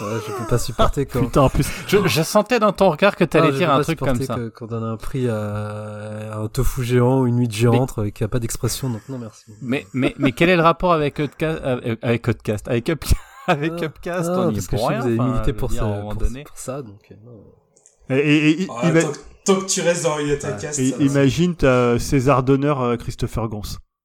[0.00, 1.22] voilà, je peux pas supporter quand.
[1.24, 3.98] putain en plus Je, je sentais dans ton regard que t'allais Ah, dire un truc
[3.98, 4.34] comme supporter ça.
[4.36, 7.94] que- Quand on a un prix à, à un tofu géant ou une nuit géante
[7.98, 9.44] euh, qui a pas d'expression, donc non merci.
[9.60, 12.88] Mais, mais, mais quel est le rapport avec Upcast, euh, avec Upcast, avec
[13.48, 15.00] avec Ah, Upcast, Ah, on y est pour rien.
[15.00, 16.44] vous avez milité pour, ça, à un moment pour, donné.
[16.44, 18.16] pour ça, donc euh, non.
[18.16, 18.18] et,
[18.50, 19.12] et- et- Ah, tant,
[19.54, 23.62] tant que tu restes dans Yata Cast, et imagine t'as César d'honneur euh, Christopher Gans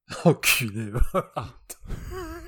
[0.25, 0.91] Enculé.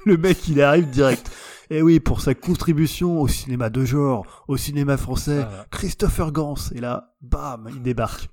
[0.05, 1.31] Le mec, il arrive direct.
[1.69, 5.65] Et oui, pour sa contribution au cinéma de genre, au cinéma français, Voilà.
[5.71, 6.55] Christopher Gans.
[6.73, 8.29] Et là, bam, il débarque.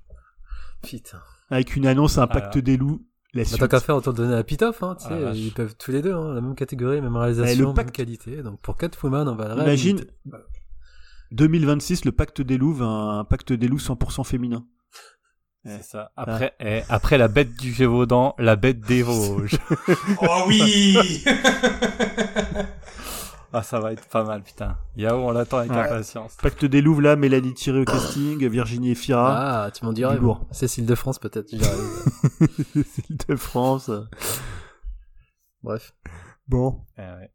[0.81, 1.19] Putain.
[1.49, 2.61] Avec une annonce Impact Voilà.
[2.61, 3.05] des loups.
[3.33, 5.91] La Bah, tant qu'à faire, autant donner à Pitoff, hein, tu Ah, ils peuvent tous
[5.91, 8.41] les deux, hein, la même catégorie, même réalisation, le même pacte- qualité.
[8.41, 10.13] Donc pour Catwoman, on va le Imagine, réhabiliter.
[11.31, 14.65] 2026, le pacte des loups, un pacte des loups 100% féminin.
[15.65, 16.11] C'est ça.
[16.15, 19.57] Après, eh, après la bête du Gévaudan, la bête des Vosges.
[20.21, 21.23] Oh oui
[23.53, 24.77] ah, ça va être pas mal, putain.
[24.95, 25.79] Yao, on l'attend avec Ouais.
[25.79, 26.35] impatience.
[26.41, 30.17] Pacte des loups, là, Mélanie Thierry au casting, Virginie Efira, Ah, tu m'en dirais.
[30.17, 30.37] bon.
[30.51, 31.49] Cécile de France, peut-être.
[31.49, 32.85] j'y arrive.
[32.85, 33.91] Celle de France.
[35.63, 35.93] Bref.
[36.47, 36.81] Bon.
[36.97, 37.31] Eh ouais.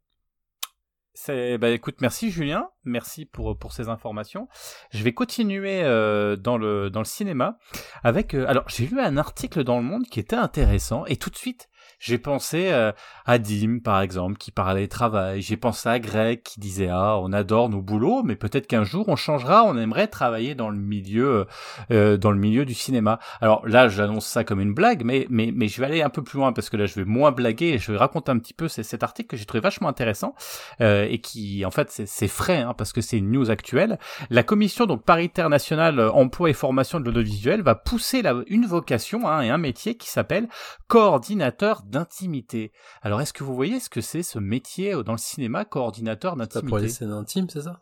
[1.25, 2.69] C'est bah écoute merci Julien.
[2.83, 4.47] Merci pour pour ces informations.
[4.91, 7.57] Je vais continuer euh, dans le dans le cinéma
[8.03, 11.31] avec euh, alors j'ai lu un article dans le Monde qui était intéressant et tout
[11.31, 12.91] de suite j'ai pensé euh,
[13.25, 17.33] à Dim par exemple qui parlait travail j'ai pensé à Greg qui disait ah on
[17.33, 21.47] adore nos boulots mais peut-être qu'un jour on changera on aimerait travailler dans le milieu
[21.91, 25.51] euh, dans le milieu du cinéma alors là j'annonce ça comme une blague mais mais
[25.53, 27.69] mais je vais aller un peu plus loin parce que là je vais moins blaguer
[27.69, 30.35] et je vais raconter un petit peu cet article que j'ai trouvé vachement intéressant
[30.81, 33.99] euh, et qui en fait c'est- frais hein, parce que c'est une news actuelle.
[34.29, 39.27] La commission donc paritaire nationale euh, emploi et formation de l'audiovisuel va pousser une vocation
[39.27, 40.47] hein, et un métier qui s'appelle
[40.87, 42.71] coordinateur d'intimité.
[43.01, 46.35] Alors est-ce que vous voyez ce que c'est ce métier euh, dans le cinéma coordinateur
[46.51, 47.79] Ça pour les d'intimité scènes intimes, c'est ça?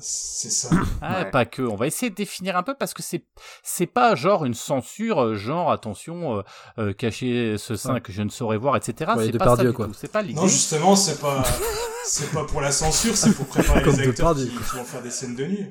[0.00, 0.70] C'est ça.
[1.00, 1.62] Ah, pas que.
[1.62, 3.24] On va essayer de définir un peu parce que c'est
[3.62, 6.42] c'est pas genre une censure, euh, genre attention, euh,
[6.78, 8.00] euh, cacher ce sein Ouais.
[8.00, 9.12] que je ne saurais voir, etc.
[9.16, 9.86] Ouais, c'est pas Depardieu, ça du quoi.
[9.88, 9.94] tout.
[9.98, 10.40] C'est pas l'idée.
[10.40, 11.42] Non, justement, c'est pas,
[12.06, 14.84] c'est pas pour la censure, c'est pour préparer Comme les acteurs Depardieu, qui, qui vont
[14.84, 15.70] faire des scènes de nu.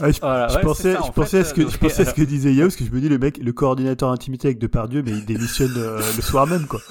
[0.00, 1.70] Ah, je, Voilà, je ouais, pensais, ça, je en pensais à fait, ce que, euh,
[1.70, 3.52] je pensais à ce que disait Yao, parce que je me dis, le mec, le
[3.52, 6.80] coordinateur intimité avec Depardieu, mais il démissionne euh, le soir même, quoi.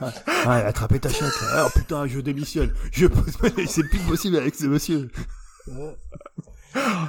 [0.00, 1.64] ah, attrapez ta chatte, là.
[1.66, 2.72] Oh putain, je démissionne.
[2.92, 5.10] Je pose c'est plus possible avec ce monsieur.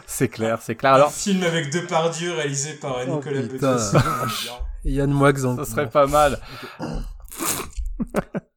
[0.07, 0.93] C'est clair, c'est clair.
[0.93, 3.41] Alors, Un film avec Depardieu réalisé par Oh, Nicolas.
[4.85, 6.39] Et Yann Moix, ce serait pas mal.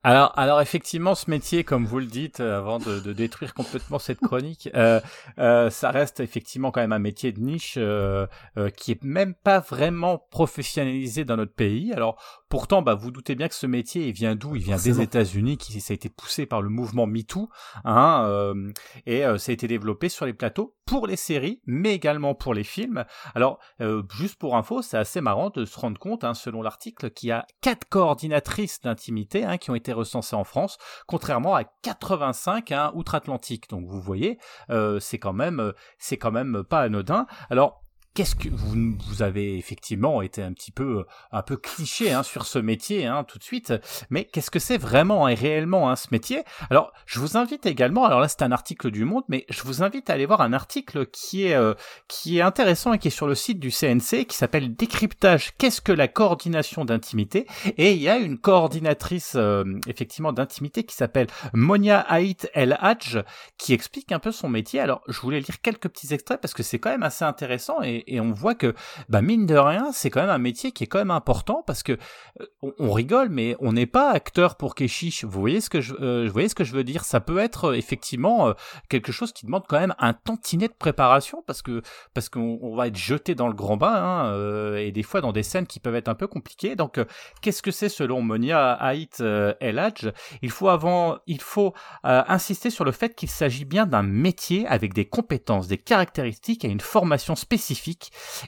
[0.04, 4.00] Alors, alors effectivement, ce métier, comme vous le dites, euh, avant de, de détruire complètement
[4.00, 5.00] cette chronique, euh,
[5.38, 8.26] euh, ça reste effectivement quand même un métier de niche euh,
[8.56, 11.92] euh, qui est même pas vraiment professionnalisé dans notre pays.
[11.92, 14.56] Alors, pourtant, bah, vous doutez bien que ce métier, il vient d'où?
[14.56, 15.00] Il vient des.
[15.00, 17.48] États-Unis, qui ça a été poussé par le mouvement MeToo,
[17.84, 18.72] hein, euh,
[19.06, 22.54] et euh, ça a été développé sur les plateaux pour les séries, mais également pour
[22.54, 23.04] les films.
[23.34, 27.10] Alors, euh, juste pour info, c'est assez marrant de se rendre compte, hein, selon l'article,
[27.10, 31.64] qu'il y a quatre coordinatrices d'intimité hein, qui ont été recensées en France, contrairement à
[31.64, 33.68] 85 hein, outre-Atlantique.
[33.68, 34.38] Donc vous voyez,
[34.70, 37.26] euh, c'est quand même, euh, c'est quand même pas anodin.
[37.50, 37.81] Alors
[38.14, 42.22] Qu'est-ce que vous, vous avez effectivement été un petit peu euh, un peu cliché hein,
[42.22, 43.72] sur ce métier hein, tout de suite,
[44.10, 46.44] mais qu'est-ce que c'est vraiment et réellement hein, ce métier?
[46.68, 49.82] Alors je vous invite également, alors là c'est un article du Monde, mais je vous
[49.82, 51.72] invite à aller voir un article qui est euh,
[52.06, 55.52] qui est intéressant et qui est sur le site du CNC qui s'appelle Décryptage.
[55.56, 57.46] Qu'est-ce que la coordination d'intimité?
[57.78, 63.20] Et il y a une coordinatrice euh, effectivement d'intimité qui s'appelle Monia Haït El Hadj
[63.56, 64.80] qui explique un peu son métier.
[64.80, 68.01] Alors je voulais lire quelques petits extraits parce que c'est quand même assez intéressant et,
[68.06, 68.74] et on voit que
[69.08, 71.82] bah mine de rien c'est quand même un métier qui est quand même important parce
[71.82, 71.92] que
[72.40, 75.24] euh, on, rigole mais on n'est pas acteur pour Keshish.
[75.24, 77.04] Vous voyez ce que je euh, vous voyez ce que je veux dire?
[77.04, 78.54] Ça peut être euh, effectivement
[78.88, 81.82] quelque chose qui demande quand même un tantinet de préparation parce que
[82.14, 85.32] parce qu'on on va être jeté dans le grand bain hein, et des fois dans
[85.32, 86.76] des scènes qui peuvent être un peu compliquées.
[86.76, 87.00] Donc
[87.40, 90.12] qu'est-ce que c'est selon Monia Haït El Hadj?
[90.42, 91.72] Il faut avant il faut
[92.04, 96.68] insister sur le fait qu'il s'agit bien d'un métier avec des compétences, des caractéristiques et
[96.68, 97.91] une formation spécifique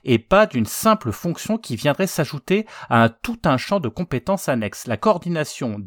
[0.05, 4.87] et pas d'une simple fonction qui viendrait s'ajouter à tout un champ de compétences annexes.
[4.87, 5.81] La coordination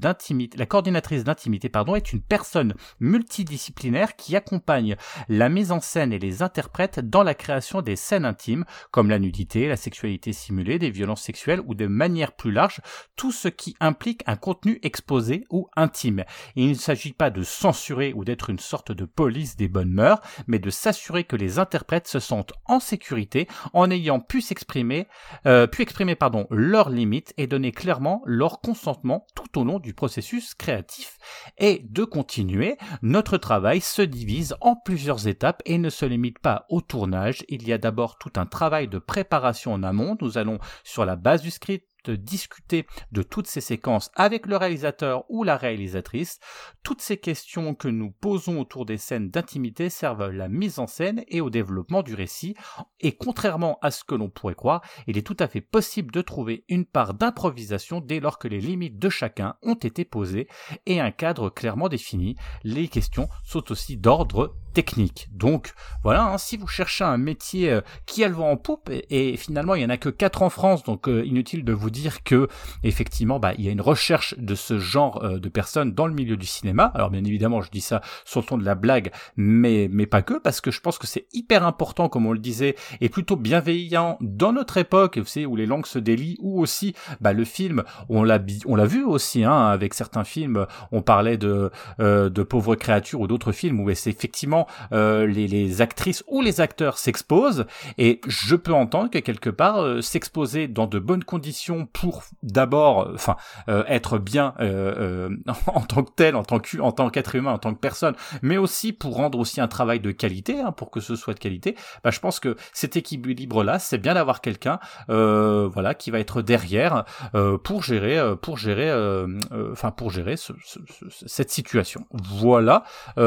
[0.56, 4.96] la coordinatrice d'intimité, pardon, est une personne multidisciplinaire qui accompagne
[5.30, 9.20] la mise en scène et les interprètes dans la création des scènes intimes, comme la
[9.20, 12.82] nudité, la sexualité simulée, des violences sexuelles ou de manière plus large,
[13.16, 16.24] tout ce qui implique un contenu exposé ou intime.
[16.56, 20.20] Il ne s'agit pas de censurer ou d'être une sorte de police des bonnes mœurs,
[20.48, 25.08] mais de s'assurer que les interprètes se sentent en sécurité en ayant pu s'exprimer,
[25.46, 29.94] euh, pu exprimer pardon leurs limites et donner clairement leur consentement tout au long du
[29.94, 31.18] processus créatif.
[31.58, 36.66] Et de continuer, notre travail se divise en plusieurs étapes et ne se limite pas
[36.70, 37.44] au tournage.
[37.50, 40.18] Il y a d'abord tout un travail de préparation en amont.
[40.22, 45.26] Nous allons sur la base du script discuter de toutes ces séquences avec le réalisateur
[45.30, 46.40] ou la réalisatrice.
[46.84, 50.88] Toutes ces questions que nous posons autour des scènes d'intimité servent à la mise en
[50.88, 52.56] scène et au développement du récit.
[53.00, 56.22] Et contrairement à ce que l'on pourrait croire, il est tout à fait possible de
[56.22, 60.48] trouver une part d'improvisation dès lors que les limites de chacun ont été posées
[60.86, 62.36] et un cadre clairement défini.
[62.64, 65.28] Les questions sont aussi d'ordre technique.
[65.34, 65.74] Donc
[66.04, 69.36] voilà, hein, si vous cherchez un métier euh, qui a le vent en poupe, et,
[69.36, 72.22] finalement il y en a que 4 en France, donc euh, inutile de vous dire
[72.24, 72.48] que
[72.84, 76.14] effectivement bah, il y a une recherche de ce genre euh, de personnes dans le
[76.14, 76.92] milieu du cinéma.
[76.94, 80.22] Alors bien évidemment je dis ça sur le ton de la blague, mais, mais pas
[80.22, 83.36] que, parce que je pense que c'est hyper important, comme on le disait, et plutôt
[83.36, 87.46] bienveillant dans notre époque, vous savez, où les langues se délient, ou aussi bah, le
[87.46, 92.44] film, on l'a on l'a vu aussi, hein, avec certains films, on parlait de, de
[92.44, 96.98] pauvres créatures ou d'autres films où c'est effectivement euh, les, les actrices ou les acteurs
[96.98, 97.66] s'exposent,
[97.98, 103.02] et je peux entendre que quelque part euh, s'exposer dans de bonnes conditions pour d'abord,
[103.04, 103.36] euh, enfin,
[103.68, 104.54] être bien
[105.68, 108.16] en tant que tel, en tant que en tant qu'être humain, en tant que personne,
[108.42, 111.40] mais aussi pour rendre aussi un travail de qualité, hein, pour que ce soit de
[111.40, 111.76] qualité.
[112.04, 116.20] Bah, je pense que cet équilibre là, c'est bien d'avoir quelqu'un, euh, voilà, qui va
[116.20, 117.06] être derrière
[117.36, 122.06] euh, pour gérer, pour gérer, euh, euh, enfin pour gérer ce- ce- ce- cette situation.
[122.12, 122.84] Voilà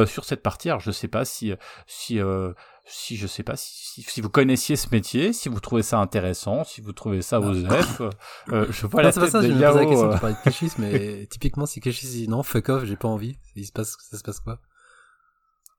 [0.06, 0.68] sur cette partie.
[0.68, 1.54] Alors je sais pas si
[1.86, 2.52] si euh,
[2.84, 6.64] si je sais pas si, si, vous connaissiez ce métier, si vous trouvez ça intéressant,
[6.64, 8.00] si vous trouvez ça aux F,
[8.48, 9.88] euh, je vois Non, la c'est pas tête ça, de je me posais la Yao,
[9.88, 10.14] question, euh.
[10.14, 13.38] tu parlais de Kéchis, mais typiquement, si Kéchis dit non, fuck off, j'ai pas envie,
[13.54, 14.58] il se passe, ça se passe quoi?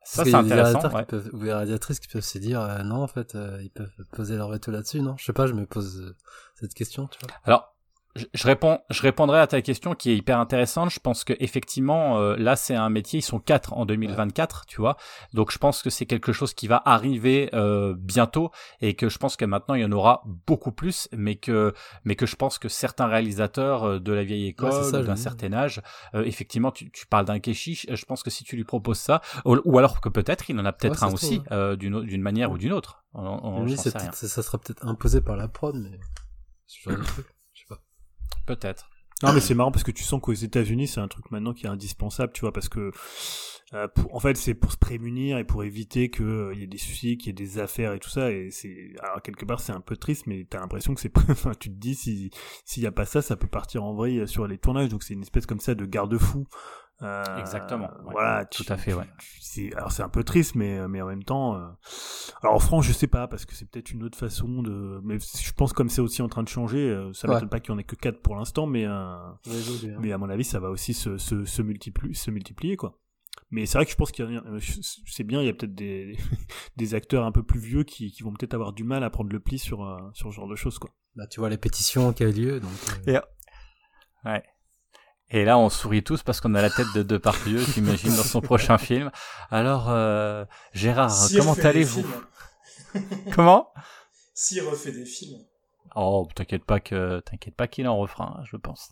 [0.03, 1.01] Ça, c'est des intéressant, ouais.
[1.01, 3.69] qui peuvent, ou des réalisatrices qui peuvent se dire, euh, non, en fait, euh, ils
[3.69, 5.15] peuvent poser leur veto là-dessus, non?
[5.17, 6.15] Je sais pas, je me pose euh,
[6.59, 7.35] cette question, tu vois.
[7.43, 7.70] Alors,
[8.15, 10.89] je, je réponds, je répondrai à ta question qui est hyper intéressante.
[10.89, 13.19] Je pense que effectivement, euh, là, c'est un métier.
[13.19, 14.97] Ils sont quatre en 2024, tu vois.
[15.33, 18.51] Donc, je pense que c'est quelque chose qui va arriver euh, bientôt
[18.81, 22.15] et que je pense que maintenant il y en aura beaucoup plus, mais que, mais
[22.15, 25.81] que je pense que certains réalisateurs euh, de la vieille école, Ouais, d'un certain âge,
[26.15, 27.85] euh, effectivement, tu, tu parles d'un kéchiche.
[27.89, 30.65] Je pense que si tu lui proposes ça, ou, ou alors que peut-être il en
[30.65, 33.03] a peut-être Ouais, un aussi euh, d'une d'une manière ou d'une autre.
[33.13, 33.91] On, on, Oui, ça
[34.43, 35.99] sera peut-être imposé par la prod, mais
[36.67, 37.40] ce genre de truc, je sais pas.
[38.45, 38.89] Peut-être.
[39.23, 41.67] Non, mais c'est marrant parce que tu sens qu'aux États-Unis, c'est un truc maintenant qui
[41.67, 42.91] est indispensable, tu vois, parce que
[43.73, 46.77] Euh, en fait, c'est pour se prémunir et pour éviter qu'il il y ait des
[46.77, 48.29] soucis, qu'il y ait des affaires et tout ça.
[48.29, 51.51] Et c'est, alors quelque part, c'est un peu triste, mais t'as l'impression que c'est, enfin,
[51.57, 52.31] tu te dis si
[52.65, 54.89] s'il y a pas ça, ça peut partir en vrille sur les tournages.
[54.89, 56.47] Donc c'est une espèce comme ça de garde-fou.
[57.03, 57.87] Euh, Exactement.
[58.05, 58.11] ouais.
[58.11, 58.45] Voilà.
[58.45, 59.07] Tout à fait, ouais.
[59.39, 61.67] c'est alors c'est un peu triste mais mais en même temps euh,
[62.43, 65.17] alors en France je sais pas parce que c'est peut-être une autre façon de mais
[65.19, 67.33] je pense comme c'est aussi en train de changer euh, ça Ouais.
[67.33, 69.39] m'étonne pas qu'il y en ait que quatre pour l'instant mais euh, hein.
[69.99, 72.99] mais à mon avis ça va aussi se se, se multiplier se multiplier quoi
[73.49, 74.59] mais c'est vrai que je pense qu'il y a euh,
[75.07, 76.15] c'est bien il y a peut-être des
[76.77, 79.31] des acteurs un peu plus vieux qui, qui vont peut-être avoir du mal à prendre
[79.31, 82.13] le pli sur euh, sur ce genre de choses quoi Bah, tu vois les pétitions
[82.13, 82.71] qui a eu lieu, donc.
[83.07, 84.43] euh, Et- Ouais.
[85.31, 88.41] Et là, on sourit tous parce qu'on a la tête de Depardieu, j'imagine, dans son
[88.41, 89.11] prochain film.
[89.49, 92.05] Alors, euh, Gérard, comment allez-vous
[93.33, 93.69] Comment
[94.33, 95.39] S'il refait des films.
[95.95, 98.91] Oh, t'inquiète pas que t'inquiète pas qu'il en refera, un, je pense.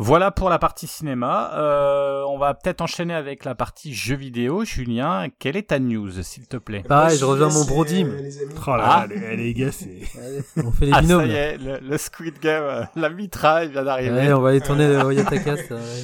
[0.00, 1.50] Voilà pour la partie cinéma.
[1.54, 4.64] Euh, on va peut-être enchaîner avec la partie jeux vidéo.
[4.64, 8.38] Julien, quelle est ta news, s'il te plaît Pareil, Moi, je reviens à mon les
[8.42, 8.54] amis.
[8.66, 11.22] oh là là, les, les gars c'est Allez, on fait les Ah, binômes.
[11.22, 14.12] ça y est, le, le Squid Game, euh, la mitraille vient d'arriver.
[14.14, 15.56] Ouais, on va aller tourner le Oyataka,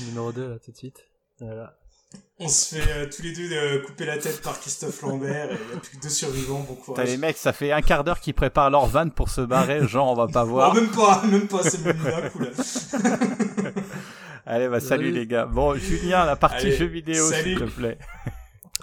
[0.09, 1.05] numéro 2 là tout de suite.
[1.41, 1.75] Voilà.
[2.41, 5.55] On se fait euh, tous les deux euh, couper la tête par Christophe Lambert et
[5.55, 6.59] il n'y a plus que deux survivants.
[6.67, 7.09] Bon Putain, courage.
[7.09, 10.11] les mecs, ça fait un quart d'heure qu'ils préparent leur van pour se barrer, genre
[10.11, 10.75] on va pas Oh, voir.
[10.75, 12.49] même pas, même pas, c'est même d'un coup là.
[14.47, 15.11] Allez, bah salut Salut.
[15.13, 15.47] les gars.
[15.47, 17.99] Bon, Julien, la partie Allez, jeux vidéo, s'il te plaît.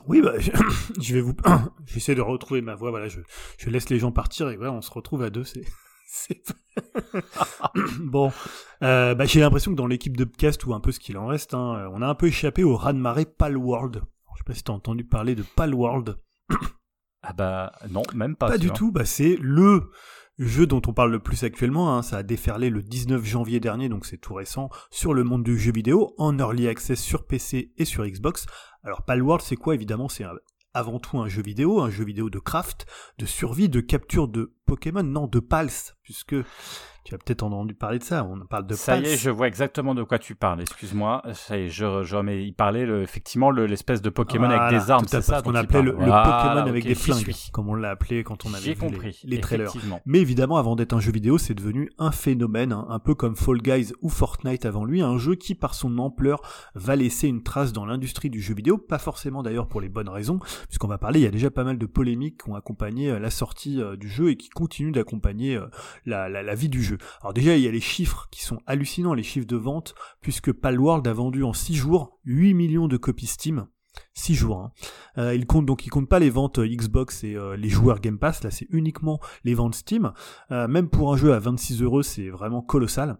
[0.07, 0.49] Oui, bah, je,
[1.01, 1.35] je vais vous,
[1.85, 2.89] j'essaie de retrouver ma voix.
[2.89, 3.19] Voilà, je,
[3.57, 5.43] je laisse les gens partir et voilà, on se retrouve à deux.
[5.43, 5.61] C'est
[7.99, 8.31] bon.
[8.83, 11.27] Euh, bah, j'ai l'impression que dans l'équipe de podcast ou un peu ce qu'il en
[11.27, 13.97] reste, hein, on a un peu échappé au raz-de-marée Palworld.
[13.97, 16.17] Alors, Je sais pas si t'as entendu parler de Palworld.
[17.23, 18.47] Ah bah non, même pas.
[18.47, 18.91] Pas du tout.
[18.91, 19.91] Bah, c'est le
[20.39, 21.95] jeu dont on parle le plus actuellement.
[21.95, 22.01] hein.
[22.01, 25.59] Ça a déferlé le 19 janvier dernier, donc c'est tout récent, sur le monde du
[25.59, 28.47] jeu vidéo, en early access sur PC et sur Xbox.
[28.83, 30.33] Alors Palworld, c'est quoi Évidemment, c'est un-
[30.73, 32.85] avant tout un jeu vidéo, un jeu vidéo de craft,
[33.17, 36.35] de survie, de capture de Pokémon, non, de Pals, puisque
[37.03, 38.23] tu as peut-être entendu parler de ça.
[38.23, 40.61] On parle de Ça y est, je vois exactement de quoi tu parles.
[40.61, 41.23] Excuse-moi.
[41.33, 44.65] Ça y est, je, je mais il parlait le, effectivement le- l'espèce de Pokémon Voilà,
[44.67, 47.89] avec des armes, c'est ça qu'on appelait le, Pokémon avec des flingues, comme on l'a
[47.91, 49.19] appelé quand on avait J'ai vu compris.
[49.23, 49.71] les, les trailers.
[50.05, 53.35] Mais évidemment, avant d'être un jeu vidéo, c'est devenu un phénomène, hein, un peu comme
[53.35, 56.41] Fall Guys ou Fortnite avant lui, un jeu qui, par son ampleur,
[56.75, 60.09] va laisser une trace dans l'industrie du jeu vidéo, pas forcément d'ailleurs pour les bonnes
[60.09, 63.09] raisons, puisqu'on va parler, il y a déjà pas mal de polémiques qui ont accompagné
[63.09, 65.65] euh, la sortie euh, du jeu et qui continuent d'accompagner euh,
[66.05, 66.90] la, la, la vie du jeu.
[67.21, 70.51] Alors déjà, il y a les chiffres qui sont hallucinants, les chiffres de vente, puisque
[70.51, 73.67] Palworld a vendu en 6 jours 8 millions de copies Steam.
[74.13, 74.59] 6 jours.
[74.61, 74.71] Hein.
[75.17, 77.99] Euh, il compte donc il compte pas les ventes euh, Xbox et euh, les joueurs
[77.99, 78.41] Game Pass.
[78.43, 80.13] Là, c'est uniquement les ventes Steam.
[80.49, 83.17] Même pour un jeu à 26 euros, c'est vraiment colossal.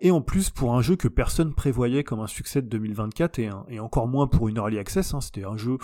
[0.00, 3.46] Et en plus, pour un jeu que personne prévoyait comme un succès de 2024 et,
[3.48, 5.78] un- et encore moins pour une early access, hein, c'était un jeu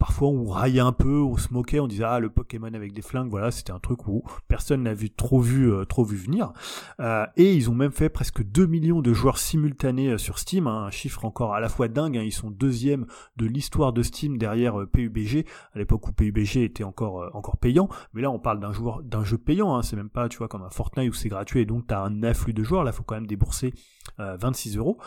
[0.00, 3.02] parfois on raillait un peu, on se moquait, on disait ah le Pokémon avec des
[3.02, 6.52] flingues, voilà, c'était un truc où personne n'a vu trop vu euh, trop vu venir.
[7.00, 10.66] Euh, et ils ont même fait presque 2 millions de joueurs simultanés euh, sur Steam,
[10.66, 12.16] hein, un chiffre encore à la fois dingue.
[12.16, 15.44] hein, ils sont deuxième de l'histoire de Steam derrière PUBG,
[15.74, 17.88] à l'époque où PUBG était encore encore payant.
[18.14, 19.76] Mais là, on parle d'un joueur d'un jeu payant.
[19.76, 22.02] Hein, c'est même pas, tu vois, comme un Fortnite où c'est gratuit et donc t'as
[22.02, 22.84] un afflux de joueurs.
[22.84, 23.74] Là, faut quand même débourser
[24.18, 24.98] euh, 26 euros.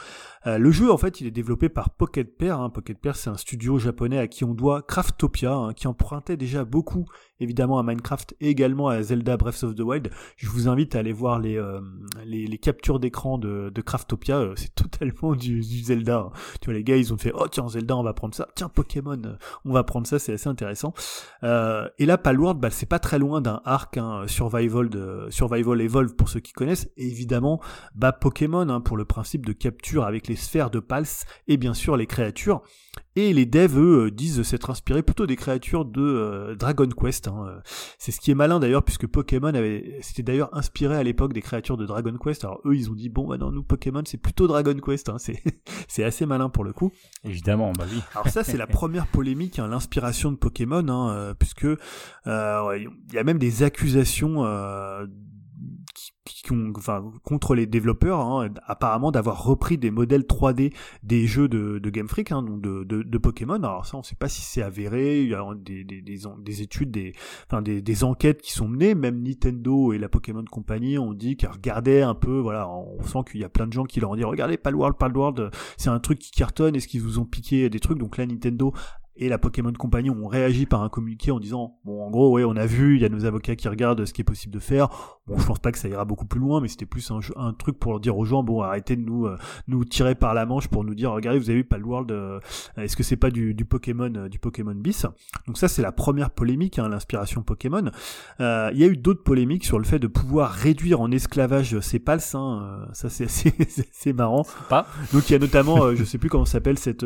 [0.48, 2.60] Euh, le jeu, en fait, il est développé par Pocket Pair.
[2.60, 2.70] Hein.
[2.70, 6.64] Pocket Pair, c'est un studio japonais à qui on doit Craftopia, hein, qui empruntait déjà
[6.66, 7.06] beaucoup,
[7.44, 10.10] évidemment, à Minecraft et également à Zelda Breath of the Wild.
[10.38, 11.80] Je vous invite à aller voir les, euh,
[12.26, 14.38] les, les captures d'écran de, de Craftopia.
[14.38, 16.18] Euh, c'est totalement du, du Zelda.
[16.18, 16.32] hein.
[16.62, 18.48] Tu vois, les gars, ils ont fait, oh tiens, Zelda, on va prendre ça.
[18.56, 19.36] Tiens, Pokémon, euh,
[19.66, 20.20] on va prendre ça.
[20.20, 20.94] C'est assez intéressant.
[21.44, 25.82] Euh, et là, Palworld, bah, c'est pas très loin d'un arc hein, Survival, de, Survival
[25.82, 26.90] Evolve pour ceux qui connaissent.
[26.98, 27.60] Et évidemment,
[27.96, 31.06] bah, Pokémon hein, pour le principe de capture avec les sphères de Pals
[31.48, 32.62] et bien sûr les créatures.
[33.16, 37.28] Et les devs, eux, euh, disent s'être inspirés plutôt des créatures de euh, Dragon Quest.
[37.28, 37.46] hein.
[37.48, 37.60] Euh,
[38.00, 41.42] C'est ce qui est malin d'ailleurs, puisque Pokémon avait, s'était d'ailleurs inspiré à l'époque des
[41.42, 42.44] créatures de Dragon Quest.
[42.44, 45.10] Alors eux, ils ont dit bon, bah non, nous Pokémon, c'est plutôt Dragon Quest.
[45.10, 45.18] Hein.
[45.20, 46.92] C'est, assez malin pour le coup.
[47.24, 48.02] Évidemment, bah oui.
[48.14, 53.18] Alors ça, c'est la première polémique, hein, l'inspiration de Pokémon, hein, puisque euh, il y
[53.18, 55.06] a même des accusations euh,
[55.94, 56.74] qui, ont,
[57.24, 60.74] contre les développeurs, hein, apparemment d'avoir repris des modèles 3D
[61.04, 63.56] des jeux de, Game Freak, hein, de, de, Pokémon.
[63.56, 65.22] Alors ça, on ne sait pas si c'est avéré.
[65.22, 68.96] Il y a des, études, des, enquêtes qui sont menées.
[68.96, 72.40] Même Nintendo et la Pokémon Company ont dit qu'ils regardaient un peu.
[72.40, 74.98] Voilà, on sent qu'il y a plein de gens qui leur ont dit regardez Palworld,
[74.98, 76.76] Palworld, c'est un truc qui cartonne.
[76.76, 78.00] Est-ce qu'ils vous ont piqué des trucs?
[78.00, 78.74] Donc là, Nintendo
[79.16, 82.44] et la Pokémon Company ont réagi par un communiqué en disant bon en gros ouais
[82.44, 84.60] on a vu il y a nos avocats qui regardent ce qui est possible de
[84.60, 84.90] faire.
[85.28, 87.54] Bon je pense pas que ça ira beaucoup plus loin mais c'était plus un, un,
[87.54, 89.38] truc pour dire aux gens bon arrêtez de nous euh,
[89.68, 92.40] nous tirer par la manche pour nous dire regardez vous avez vu Palworld euh,
[92.78, 95.06] est-ce que c'est pas du, du Pokémon euh, du Pokémon bis?
[95.46, 97.92] Donc ça c'est la première polémique hein, l'inspiration Pokémon.
[98.40, 101.80] Euh, il y a eu d'autres polémiques sur le fait de pouvoir réduire en esclavage
[101.82, 104.46] ces pals hein, ça c'est c'est marrant.
[104.70, 104.88] Pas.
[105.14, 107.06] donc il y a notamment je sais plus comment s'appelle cette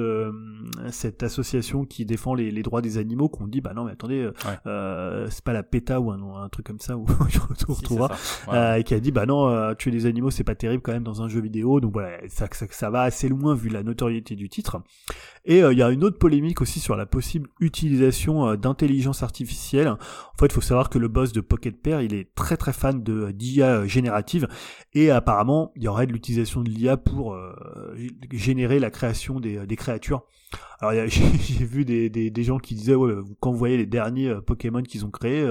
[0.90, 3.92] cette association qui qui défend les, les droits des animaux qu'on dit bah non mais
[3.92, 4.54] attendez euh, Ouais.
[4.68, 7.06] euh, c'est pas la PETA ou un, un truc comme ça où
[7.70, 8.12] on retrouvera.
[8.48, 8.54] Ouais.
[8.56, 10.92] euh, et qui a dit bah non euh, tuer des animaux c'est pas terrible quand
[10.94, 13.82] même dans un jeu vidéo donc voilà ça, ça, ça va assez loin vu la
[13.84, 14.82] notoriété du titre
[15.48, 19.24] et euh, il y a une autre polémique aussi sur la possible utilisation euh, d'intelligence
[19.24, 19.88] artificielle.
[19.88, 19.98] En
[20.38, 23.02] fait il faut savoir que le boss de Pocket Pair il est très très fan
[23.02, 24.48] de d'IA euh, générative.
[24.94, 27.56] Et apparemment il y aurait de l'utilisation de l'IA pour euh,
[28.32, 30.26] générer la création des, des créatures.
[30.80, 34.84] Alors j'ai vu des, des, gens qui disaient ouais quand vous voyez les derniers Pokémon
[34.84, 35.46] qu'ils ont créés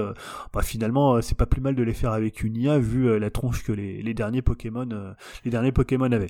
[0.53, 3.63] bah finalement c'est pas plus mal de les faire avec une IA vu la tronche
[3.63, 5.13] que les, les derniers Pokémon euh,
[5.45, 6.29] les derniers Pokémon avaient.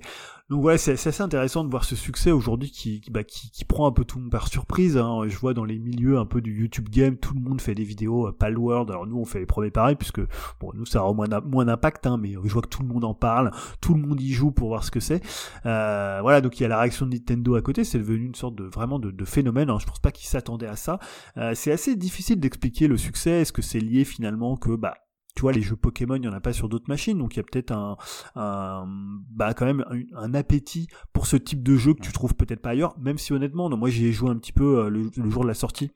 [0.49, 3.19] Donc ouais c'est assez intéressant de voir ce succès aujourd'hui qui qui, bah,
[3.67, 4.97] prend un peu tout le monde par surprise.
[4.97, 5.23] Hein.
[5.27, 7.83] Je vois dans les milieux un peu du YouTube game tout le monde fait des
[7.83, 8.89] vidéos euh, Palworld.
[8.89, 10.21] Alors nous on fait les premiers pareils puisque
[10.61, 13.03] bon nous ça aura moins moins d'impact hein, mais je vois que tout le monde
[13.03, 15.21] en parle, tout le monde y joue pour voir ce que c'est.
[15.65, 18.35] Euh, voilà, donc il y a la réaction de Nintendo à côté, c'est devenu une
[18.35, 19.69] sorte de vraiment de, de phénomène.
[19.69, 19.79] hein.
[19.81, 20.99] Je pense pas qu'ils s'attendaient à ça.
[21.35, 23.41] Euh, c'est assez difficile d'expliquer le succès.
[23.41, 24.93] Est-ce que c'est lié finalement que bah
[25.37, 27.37] tu vois, les jeux Pokémon, il y en a pas sur d'autres machines, donc il
[27.37, 27.95] y a peut-être un,
[28.35, 28.85] un,
[29.29, 32.59] bah quand même un, un appétit pour ce type de jeu que tu trouves peut-être
[32.59, 32.97] pas ailleurs.
[32.97, 35.43] Même si honnêtement, non, moi j'y ai joué un petit peu euh, le, le jour
[35.43, 35.91] de la sortie.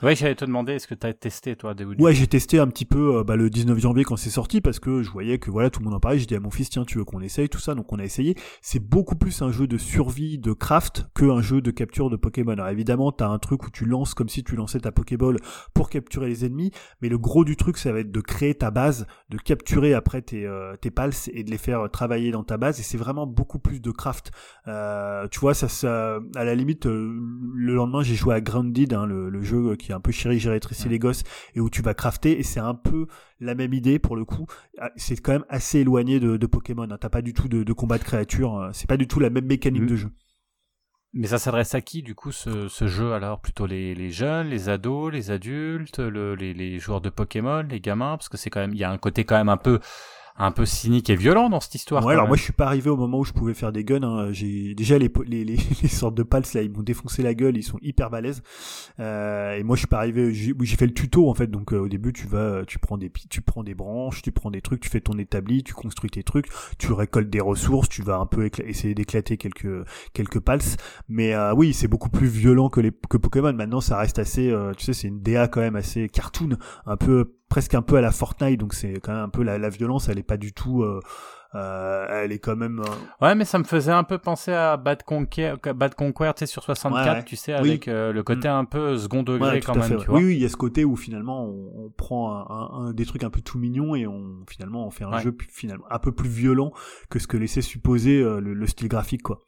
[0.00, 2.66] Ouais, j'allais te demander, est-ce que tu as testé, toi, des Ouais, j'ai testé un
[2.66, 5.48] petit peu euh, bah, le 19 janvier quand c'est sorti parce que je voyais que
[5.48, 6.18] voilà tout le monde en parlait.
[6.18, 8.04] J'ai dit à mon fils tiens tu veux qu'on essaye tout ça donc on a
[8.04, 8.34] essayé.
[8.62, 12.16] C'est beaucoup plus un jeu de survie, de craft que un jeu de capture de
[12.16, 12.52] Pokémon.
[12.52, 15.36] Alors évidemment t'as un truc où tu lances comme si tu lançais ta Pokéball
[15.72, 18.72] pour capturer les ennemis, mais le gros du truc ça va être de créer ta
[18.72, 22.56] base, de capturer après tes euh, tes pals et de les faire travailler dans ta
[22.56, 24.32] base et c'est vraiment beaucoup plus de craft.
[24.66, 27.20] Euh, tu vois ça, ça à la limite euh,
[27.54, 30.38] le lendemain j'ai joué à Grounded hein, le, le jeu qui est un peu chéri
[30.38, 30.90] j'ai rétréci Ouais.
[30.92, 31.22] les gosses
[31.54, 33.06] et où tu vas crafter et c'est un peu
[33.40, 34.46] la même idée pour le coup
[34.78, 36.98] Ah, c'est quand même assez éloigné de, de Pokémon hein.
[36.98, 39.30] t'as pas du tout de, de combat de créatures euh, c'est pas du tout la
[39.30, 39.86] même mécanique Mm.
[39.86, 40.10] de jeu
[41.14, 43.42] Mais ça s'adresse à qui, du coup, ce, ce jeu alors?
[43.42, 47.80] Plutôt les, les jeunes, les ados, les adultes, le, les, les joueurs de Pokémon, les
[47.80, 48.16] gamins?
[48.16, 49.78] Parce que c'est quand même, il y a un côté quand même un peu,
[50.36, 52.04] un peu cynique et violent dans cette histoire.
[52.04, 52.30] ouais alors même.
[52.30, 54.32] moi je suis pas arrivé au moment où je pouvais faire des guns hein.
[54.32, 57.56] j'ai déjà les, les, les, les sortes de pals là ils m'ont défoncé la gueule
[57.56, 58.42] ils sont hyper balèzes
[59.00, 61.78] euh, et moi je suis pas arrivé j'ai fait le tuto en fait donc euh,
[61.80, 64.80] au début tu vas tu prends des tu prends des branches tu prends des trucs
[64.80, 68.26] tu fais ton établi tu construis tes trucs tu récoltes des ressources tu vas un
[68.26, 70.60] peu essayer d'éclater quelques quelques pals
[71.08, 74.50] mais euh, oui c'est beaucoup plus violent que les que Pokémon maintenant ça reste assez
[74.50, 76.56] euh, tu sais c'est une DA quand même assez cartoon
[76.86, 79.58] un peu presque un peu à la Fortnite donc c'est quand même un peu la,
[79.58, 81.00] la violence elle est pas du tout euh,
[81.54, 82.84] euh, elle est quand même euh,
[83.26, 86.46] Ouais, mais ça me faisait un peu penser à Bad Conquer, Bad Conquer, tu sais,
[86.46, 87.24] sur 64, Ouais, ouais.
[87.24, 90.06] tu sais, avec euh, le côté un peu second degré Ouais, quand même, fait, tu
[90.06, 90.16] vois.
[90.18, 92.92] Oui, oui, il y a ce côté où finalement on, on prend un, un- un-
[92.94, 95.98] des trucs un peu tout mignons et on finalement on fait un jeu finalement un
[95.98, 96.72] peu plus violent
[97.10, 99.40] que ce que laissait supposer euh, le, le style graphique quoi.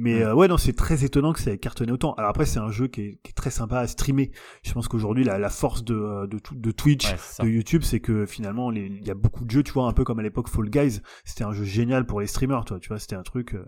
[0.00, 0.22] Mais Mm.
[0.22, 2.14] euh, ouais non c'est très étonnant que ça ait cartonné autant.
[2.14, 4.30] Alors après c'est un jeu qui est, qui est très sympa à streamer.
[4.62, 8.24] Je pense qu'aujourd'hui la, la force de, euh, de, Twitch Ouais, de YouTube, c'est que
[8.26, 10.70] finalement, il y a beaucoup de jeux, tu vois, un peu comme à l'époque Fall
[10.70, 13.64] Guys, c'était un jeu génial pour les streamers, toi, tu vois, c'était un truc euh,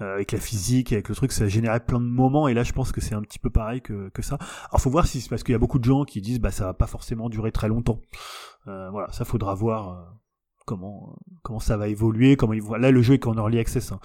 [0.00, 2.72] euh, avec la physique, avec le truc, ça générait plein de moments, et là, je
[2.72, 4.38] pense que c'est un petit peu pareil que, que ça.
[4.70, 6.50] Alors, faut voir si c'est parce qu'il y a beaucoup de gens qui disent, bah,
[6.50, 8.00] ça va pas forcément durer très longtemps.
[8.66, 10.14] Euh, voilà, ça faudra voir.
[10.68, 12.78] Comment comment ça va évoluer, comment ils voient.
[12.78, 13.90] Là, le jeu est qu'en early access.
[13.92, 14.00] hein.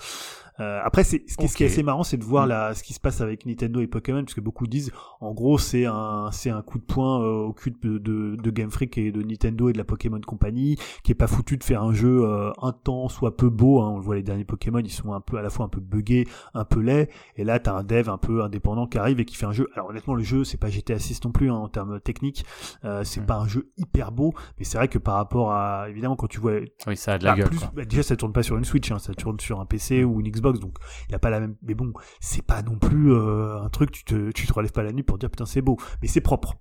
[0.59, 2.49] Euh, après, c'est ce qui, ce qui est assez marrant, c'est de voir Mm.
[2.49, 5.57] la, ce qui se passe avec Nintendo et Pokémon, parce que beaucoup disent, en gros,
[5.57, 8.99] c'est un, c'est un coup de poing euh, au cul de, de, de Game Freak
[8.99, 11.91] et de Nintendo et de la Pokémon Company, qui est pas foutu de faire un
[11.91, 13.81] jeu euh, intense ou un peu beau.
[13.81, 13.89] Hein.
[13.93, 15.81] On le voit, les derniers Pokémon, ils sont un peu à la fois un peu
[15.81, 19.25] buggés, un peu laids, et là, t'as un dev un peu indépendant qui arrive et
[19.25, 19.69] qui fait un jeu.
[19.73, 22.45] Alors honnêtement, le jeu, c'est pas GTA 6 non plus hein, en termes techniques.
[22.85, 23.25] Euh, c'est Mm.
[23.25, 26.39] pas un jeu hyper beau, mais c'est vrai que par rapport à, évidemment, quand tu
[26.39, 26.52] vois
[26.87, 27.71] Oui, ça a de la bah, gueule, plus- quoi.
[27.75, 30.19] bah, déjà, ça tourne pas sur une Switch, hein, ça tourne sur un PC ou
[30.21, 30.77] une Xbox, donc
[31.09, 31.55] il y a pas la même.
[31.61, 34.83] Mais bon, c'est pas non plus euh, un truc, tu te, tu te relèves pas
[34.83, 36.55] la nuit pour dire putain c'est beau, mais c'est propre.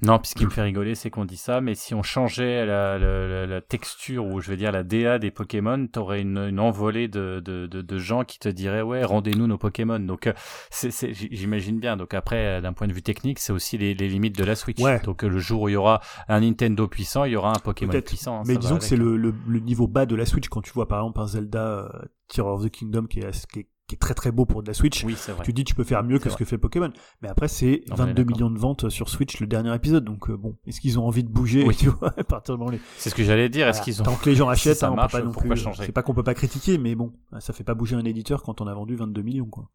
[0.00, 2.64] Non, puis ce qui me fait rigoler, c'est qu'on dit ça, mais si on changeait
[2.64, 6.38] la, la, la- la texture ou je veux dire la DA des Pokémon, t'aurais une,
[6.38, 9.98] une envolée de, de, de, de gens qui te diraient ouais, rendez-nous nos Pokémon.
[9.98, 10.32] Donc euh,
[10.70, 11.96] c'est, j'imagine bien.
[11.96, 14.54] Donc après, euh, d'un point de vue technique, c'est aussi les, les limites de la
[14.54, 14.80] Switch.
[14.80, 15.00] Ouais.
[15.00, 17.58] Donc euh, le jour où il y aura un Nintendo puissant, il y aura un
[17.60, 18.38] Pokémon puissant.
[18.38, 20.70] hein, mais disons que c'est le, le, le niveau bas de la Switch quand tu
[20.72, 21.88] vois par exemple un Zelda euh,
[22.28, 24.68] Tears of the Kingdom qui est, qui est qui est très très beau pour de
[24.68, 25.02] la Switch.
[25.02, 25.44] Oui, c'est vrai.
[25.44, 26.92] Tu dis tu peux faire mieux que ce que fait Pokémon.
[27.22, 28.36] Mais après c'est Non, mais 22 d'accord.
[28.36, 30.04] millions de ventes sur Switch le dernier épisode.
[30.04, 31.74] Donc euh, bon, est-ce qu'ils ont envie de bouger Oui.
[31.78, 33.66] tu vois, à partir les- C'est ce que j'allais dire.
[33.66, 33.84] Est-ce Voilà.
[33.84, 35.32] qu'ils ont Tant que les gens si achètent, ça hein, on marche, peut pas non
[35.32, 35.56] plus.
[35.56, 38.42] changer C'est pas qu'on peut pas critiquer, mais bon, ça fait pas bouger un éditeur
[38.42, 39.70] quand on a vendu 22 millions quoi.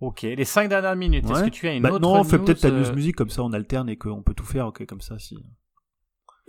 [0.00, 1.28] Ok, les cinq dernières minutes.
[1.28, 3.16] Est-ce que tu as une Bah, autre non, on fait peut-être ta euh, news musique
[3.16, 5.36] comme ça, on alterne et qu'on peut tout faire, ok, comme ça si.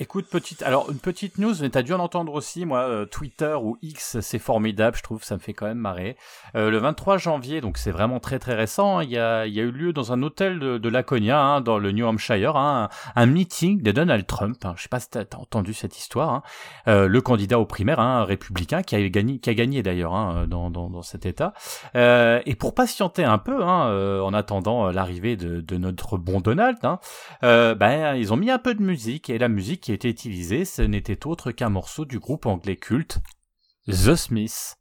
[0.01, 3.53] Écoute, petite, alors une petite news, mais t'as dû en entendre aussi, moi, euh, Twitter
[3.61, 6.15] ou X, c'est formidable, je trouve, ça me fait quand même marrer.
[6.55, 9.91] Euh, le 23 janvier, donc c'est vraiment très très récent, il y, a, eu lieu
[9.91, 12.87] dans un hôtel de, Laconia, hein, dans le New Hampshire, hein,
[13.17, 14.63] un, meeting de Donald Trump.
[14.63, 16.43] hein, je sais pas si t'as entendu cette histoire.
[16.87, 21.01] euh, le candidat aux primaires, républicain, qui a gagné, qui a gagné d'ailleurs dans, dans,
[21.01, 21.53] cet État.
[21.93, 26.77] Et pour patienter un peu, en attendant l'arrivée de, de notre bon Donald,
[27.41, 30.65] ben, ils ont mis un peu de musique et la musique qui a été utilisée,
[30.65, 33.17] ce n'était autre qu'un morceau du groupe anglais culte
[33.87, 34.77] The Smiths.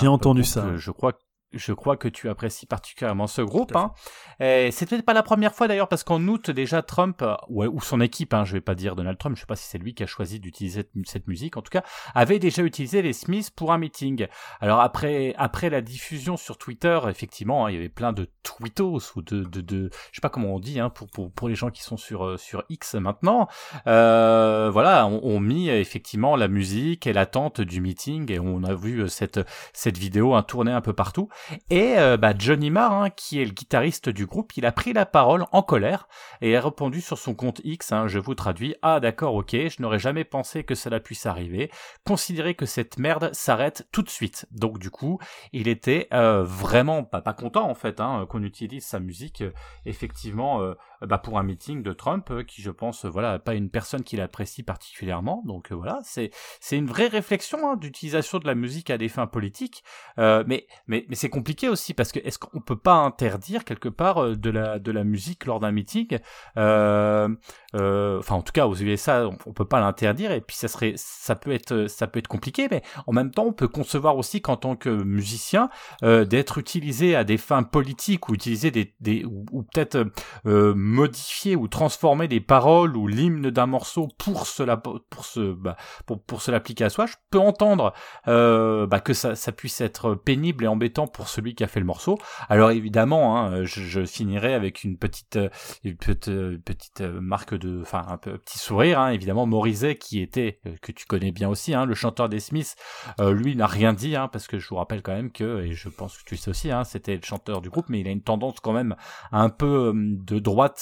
[0.00, 0.64] J'ai entendu ça.
[0.64, 1.12] euh, je crois
[1.52, 3.74] je crois que tu apprécies particulièrement ce groupe.
[3.76, 3.92] Hein.
[4.38, 7.80] C'est peut-être pas la première fois d'ailleurs parce qu'en août déjà Trump euh, ouais, ou
[7.80, 9.94] son équipe, hein, je vais pas dire Donald Trump, je sais pas si c'est lui
[9.94, 11.56] qui a choisi d'utiliser cette, musique.
[11.56, 11.82] En tout cas,
[12.14, 14.26] avait déjà utilisé les Smiths pour un meeting.
[14.60, 19.12] Alors après après la diffusion sur Twitter, effectivement, hein, il y avait plein de tweetos
[19.16, 21.54] ou de de, de je sais pas comment on dit hein, pour pour pour les
[21.54, 23.48] gens qui sont sur euh, sur X maintenant.
[23.86, 28.74] Euh, voilà, on, on mis effectivement la musique et l'attente du meeting et on a
[28.74, 29.40] vu euh, cette
[29.72, 31.28] cette vidéo hein, tourner un peu partout.
[31.70, 34.92] Et euh, bah, Johnny Marr, hein, qui est le guitariste du groupe, il a pris
[34.92, 36.08] la parole en colère
[36.40, 39.82] et a répondu sur son compte X, hein, je vous traduis, ah d'accord, ok, je
[39.82, 41.70] n'aurais jamais pensé que cela puisse arriver,
[42.04, 44.46] considérez que cette merde s'arrête tout de suite.
[44.50, 45.18] Donc du coup,
[45.52, 49.52] il était euh, vraiment pas, pas content en fait hein, qu'on utilise sa musique, euh,
[49.86, 50.60] effectivement,
[51.06, 54.02] bah, pour un meeting de Trump, euh, qui je pense, euh, voilà, pas une personne
[54.02, 55.42] qu'il apprécie particulièrement.
[55.46, 56.30] Donc euh, voilà, c'est
[56.60, 59.84] c'est une vraie réflexion hein, d'utilisation de la musique à des fins politiques.
[60.18, 63.88] Euh, mais mais mais c'est compliqué aussi parce que est-ce qu'on peut pas interdire quelque
[63.88, 66.18] part euh, de la de la musique lors d'un meeting?
[66.56, 67.28] Euh,
[67.74, 70.68] euh, Enfin, en tout cas, aux USA, on, on peut pas l'interdire et puis ça
[70.68, 74.16] serait ça peut être ça peut être compliqué, mais en même temps, on peut concevoir
[74.16, 75.70] aussi qu'en tant que musicien
[76.02, 80.06] euh, d'être utilisé à des fins politiques ou utiliser des des ou, ou peut-être
[80.46, 85.76] euh, modifier ou transformer des paroles ou l'hymne d'un morceau pour cela pour ce bah,
[86.06, 87.06] pour pour se l'appliquer à soi.
[87.06, 87.92] Je peux entendre
[88.28, 91.80] euh, bah, que ça, ça puisse être pénible et embêtant pour celui qui a fait
[91.80, 92.18] le morceau.
[92.48, 95.48] Alors évidemment, hein, je, je finirai avec une petite, euh,
[95.82, 99.00] une petite, euh, petite euh, marque de, enfin un petit sourire.
[99.00, 102.76] Hein, évidemment, Morizet qui était, que tu connais bien aussi, hein, le chanteur des Smiths,
[103.20, 105.72] euh, lui n'a rien dit, hein, parce que je vous rappelle quand même que, et
[105.72, 108.08] je pense que tu le sais aussi, hein, c'était le chanteur du groupe, mais il
[108.08, 108.96] a une tendance quand même
[109.30, 110.81] un peu de droite,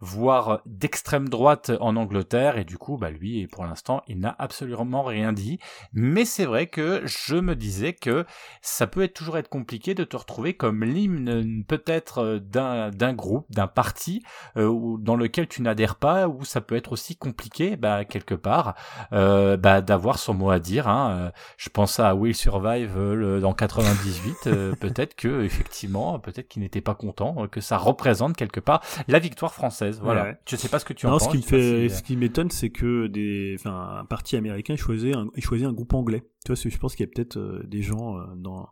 [0.00, 5.02] voire d'extrême droite en Angleterre, et du coup, bah lui, pour l'instant, il n'a absolument
[5.02, 5.58] rien dit.
[5.92, 8.24] Mais c'est vrai que je me disais que
[8.62, 13.66] ça peut être toujours être compliqué de te retrouver comme l'hymne peut-être d'un groupe, d'un
[13.66, 14.22] parti
[14.56, 18.74] euh, dans lequel tu n'adhères pas, ou ça peut être aussi compliqué, bah quelque part,
[19.12, 20.88] euh, bah d'avoir son mot à dire.
[20.88, 21.10] Hein.
[21.12, 26.62] Euh, Je pense à Will Survive euh, dans 98, euh, peut-être que effectivement, peut-être qu'il
[26.62, 29.89] n'était pas content, que ça représente quelque part la victoire française.
[30.00, 30.22] Voilà.
[30.24, 30.38] Ouais.
[30.48, 31.24] Je sais pas ce que tu en penses.
[31.24, 34.36] ce qui me fait, si- euh, ce qui m'étonne, c'est que des, enfin, un parti
[34.36, 36.22] américain choisit un, choisit un groupe anglais.
[36.44, 38.68] Tu vois, je pense qu'il y a peut-être euh, des gens euh, dans.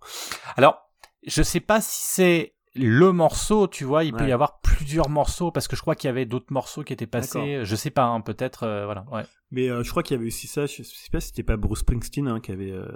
[0.57, 0.91] Alors,
[1.27, 5.51] je sais pas si c'est le morceau, tu vois, il peut y avoir plusieurs morceaux
[5.51, 7.65] parce que je crois qu'il y avait d'autres morceaux qui étaient passés.
[7.65, 9.05] Je sais pas, hein, peut-être, euh, voilà.
[9.11, 9.25] Ouais.
[9.51, 10.67] Mais euh, je crois qu'il y avait aussi ça.
[10.67, 12.87] Je sais pas si c'était pas Bruce Springsteen hein, qui avait, euh,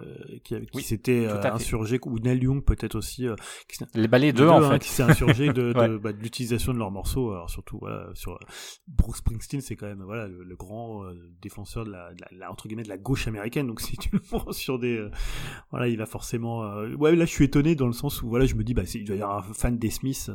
[0.44, 3.26] qui, qui Oui, s'était euh, insurgé ou Neil Young peut-être aussi.
[3.26, 3.34] euh,
[3.68, 4.78] qui s'est- Les, les les deux, en hein, fait.
[4.80, 5.98] qui s'est insurgé de, de, Ouais.
[5.98, 7.32] bah, de l'utilisation de leurs morceaux.
[7.32, 8.38] Alors surtout, voilà, sur
[8.86, 12.38] Bruce Springsteen, c'est quand même voilà le, le grand euh, défenseur de la, de la-
[12.38, 13.66] la- entre guillemets de la gauche américaine.
[13.66, 15.10] Donc si tu le prends sur des, euh,
[15.70, 16.64] voilà, il va forcément.
[16.64, 18.82] euh, ouais, là je suis étonné dans le sens où voilà, je me dis bah
[18.94, 20.30] il doit y avoir un fan des Smiths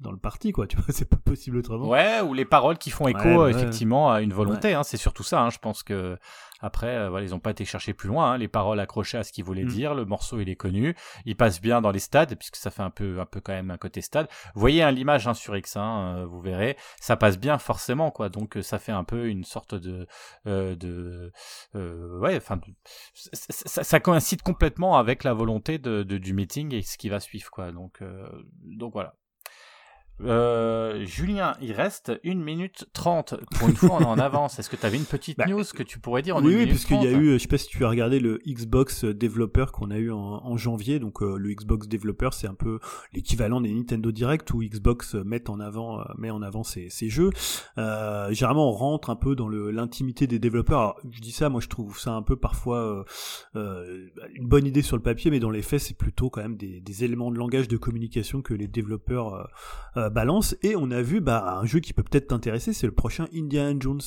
[0.00, 0.66] dans le parti quoi.
[0.66, 1.88] Tu vois, c'est pas possible autrement.
[1.88, 3.50] Ouais, ou les paroles qui font écho Ouais, ouais.
[3.52, 4.74] effectivement à une volonté.
[4.74, 5.40] Hein, c'est surtout ça.
[5.42, 6.18] Hein, je pense que
[6.60, 8.32] après, euh, voilà, ils ont pas été chercher plus loin.
[8.32, 9.68] Hein, les paroles accrochées à ce qu'ils voulaient Mm.
[9.68, 9.94] dire.
[9.94, 10.94] Le morceau, il est connu.
[11.24, 13.70] Il passe bien dans les stades puisque ça fait un peu, un peu quand même
[13.70, 14.28] un côté stade.
[14.54, 18.28] Vous voyez hein, l'image hein, sur X, euh, vous verrez, ça passe bien forcément quoi.
[18.28, 20.06] Donc euh, ça fait un peu une sorte de,
[20.46, 21.32] euh, de,
[21.74, 22.60] euh, ouais, enfin,
[23.14, 27.08] ça, ça- ça coïncide complètement avec la volonté de, de- du meeting et ce qui
[27.08, 27.72] va suivre quoi.
[27.72, 28.28] Donc, euh,
[28.64, 29.14] donc voilà.
[30.24, 33.34] Euh, Julien, il reste 1 minute 30.
[33.58, 34.58] Pour une fois, on est en avance.
[34.58, 36.58] Est-ce que tu avais une petite Bah, news que tu pourrais dire en Oui, 1
[36.58, 37.22] oui, puisqu'il y a 30?
[37.22, 40.18] eu, je sais pas si tu as regardé le Xbox Developer qu'on a eu en,
[40.18, 40.98] en janvier.
[40.98, 42.78] Donc euh, le Xbox Developer, c'est un peu
[43.12, 47.08] l'équivalent des Nintendo Direct où Xbox met en avant, euh, met en avant ses, ses
[47.08, 47.30] jeux.
[47.78, 50.78] Euh, généralement, on rentre un peu dans l'intimité des développeurs.
[50.80, 53.04] Alors, je dis ça, moi, je trouve ça un peu parfois euh,
[53.56, 56.56] euh, une bonne idée sur le papier, mais dans les faits, c'est plutôt quand même
[56.56, 59.48] des, des éléments de langage de communication que les développeurs
[60.12, 60.54] balancent.
[60.62, 63.74] Et on a vu bah, un jeu qui peut peut-être t'intéresser, c'est le prochain Indiana
[63.80, 64.00] Jones.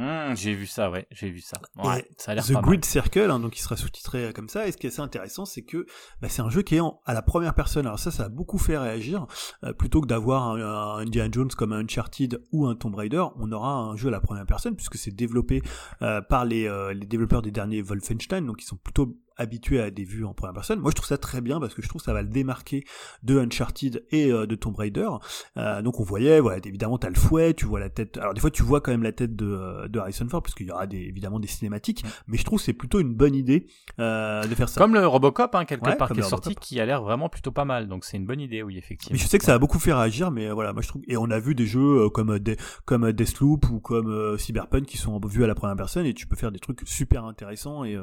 [0.00, 1.60] Hmm, j'ai vu ça, ouais, j'ai vu ça.
[1.82, 2.84] Ouais, ça a l'air The pas Grid mal.
[2.84, 4.68] Circle, hein, donc il sera sous-titré euh, comme ça.
[4.68, 5.86] Et ce qui est assez intéressant, c'est que
[6.22, 7.84] bah, c'est un jeu qui est en- à la première personne.
[7.84, 9.26] Alors ça, ça a beaucoup fait réagir.
[9.64, 13.24] Euh, plutôt que d'avoir un, un Indiana Jones comme un Uncharted ou un Tomb Raider,
[13.40, 15.62] on aura un jeu à la première personne puisque c'est développé
[16.02, 19.90] euh, par les, euh, les développeurs des derniers Wolfenstein, donc ils sont plutôt habitués à
[19.90, 20.80] des vues en première personne.
[20.80, 22.84] Moi, je trouve ça très bien parce que je trouve que ça va le démarquer
[23.22, 25.08] de Uncharted et euh, de Tomb Raider.
[25.56, 28.18] Euh, donc on voyait, voilà, évidemment, t'as le fouet, tu vois la tête.
[28.18, 30.54] Alors des fois, tu vois quand même la tête de, euh, de Harrison Ford parce
[30.54, 32.04] qu'il y aura des, évidemment des cinématiques.
[32.26, 33.66] Mais je trouve que c'est plutôt une bonne idée
[34.00, 34.80] euh, de faire ça.
[34.80, 37.52] Comme le Robocop, hein, quelque Ouais, part, qui est sorti, qui a l'air vraiment plutôt
[37.52, 37.88] pas mal.
[37.88, 39.14] Donc c'est une bonne idée, oui, effectivement.
[39.14, 41.02] Mais je sais que ça a beaucoup fait réagir, mais voilà, moi je trouve.
[41.06, 45.18] Et on a vu des jeux comme des, comme Deathloop ou comme Cyberpunk qui sont
[45.26, 47.96] vus à la première personne et tu peux faire des trucs super intéressants et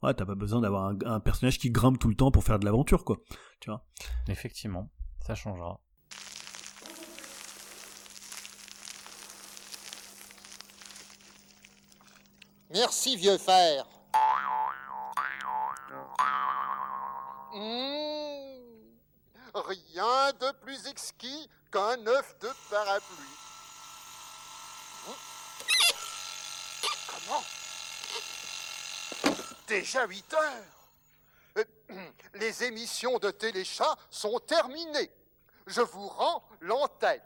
[0.00, 2.58] voilà, t'as pas besoin d'avoir un, un personnage qui grimpe tout le temps pour faire
[2.58, 3.18] de l'aventure, quoi.
[3.60, 3.84] Tu vois.
[4.26, 4.90] Effectivement,
[5.24, 5.80] ça changera.
[12.70, 13.86] Merci, vieux fer.
[17.54, 17.86] Mmh.
[19.54, 23.36] Rien de plus exquis qu'un œuf de parapluie.
[25.06, 25.12] Mmh.
[27.08, 27.42] Comment
[29.66, 30.88] Déjà 8 heures.
[31.58, 31.64] Euh,
[32.34, 35.10] Les émissions de Téléchat sont terminées.
[35.66, 37.22] Je vous rends l'antenne.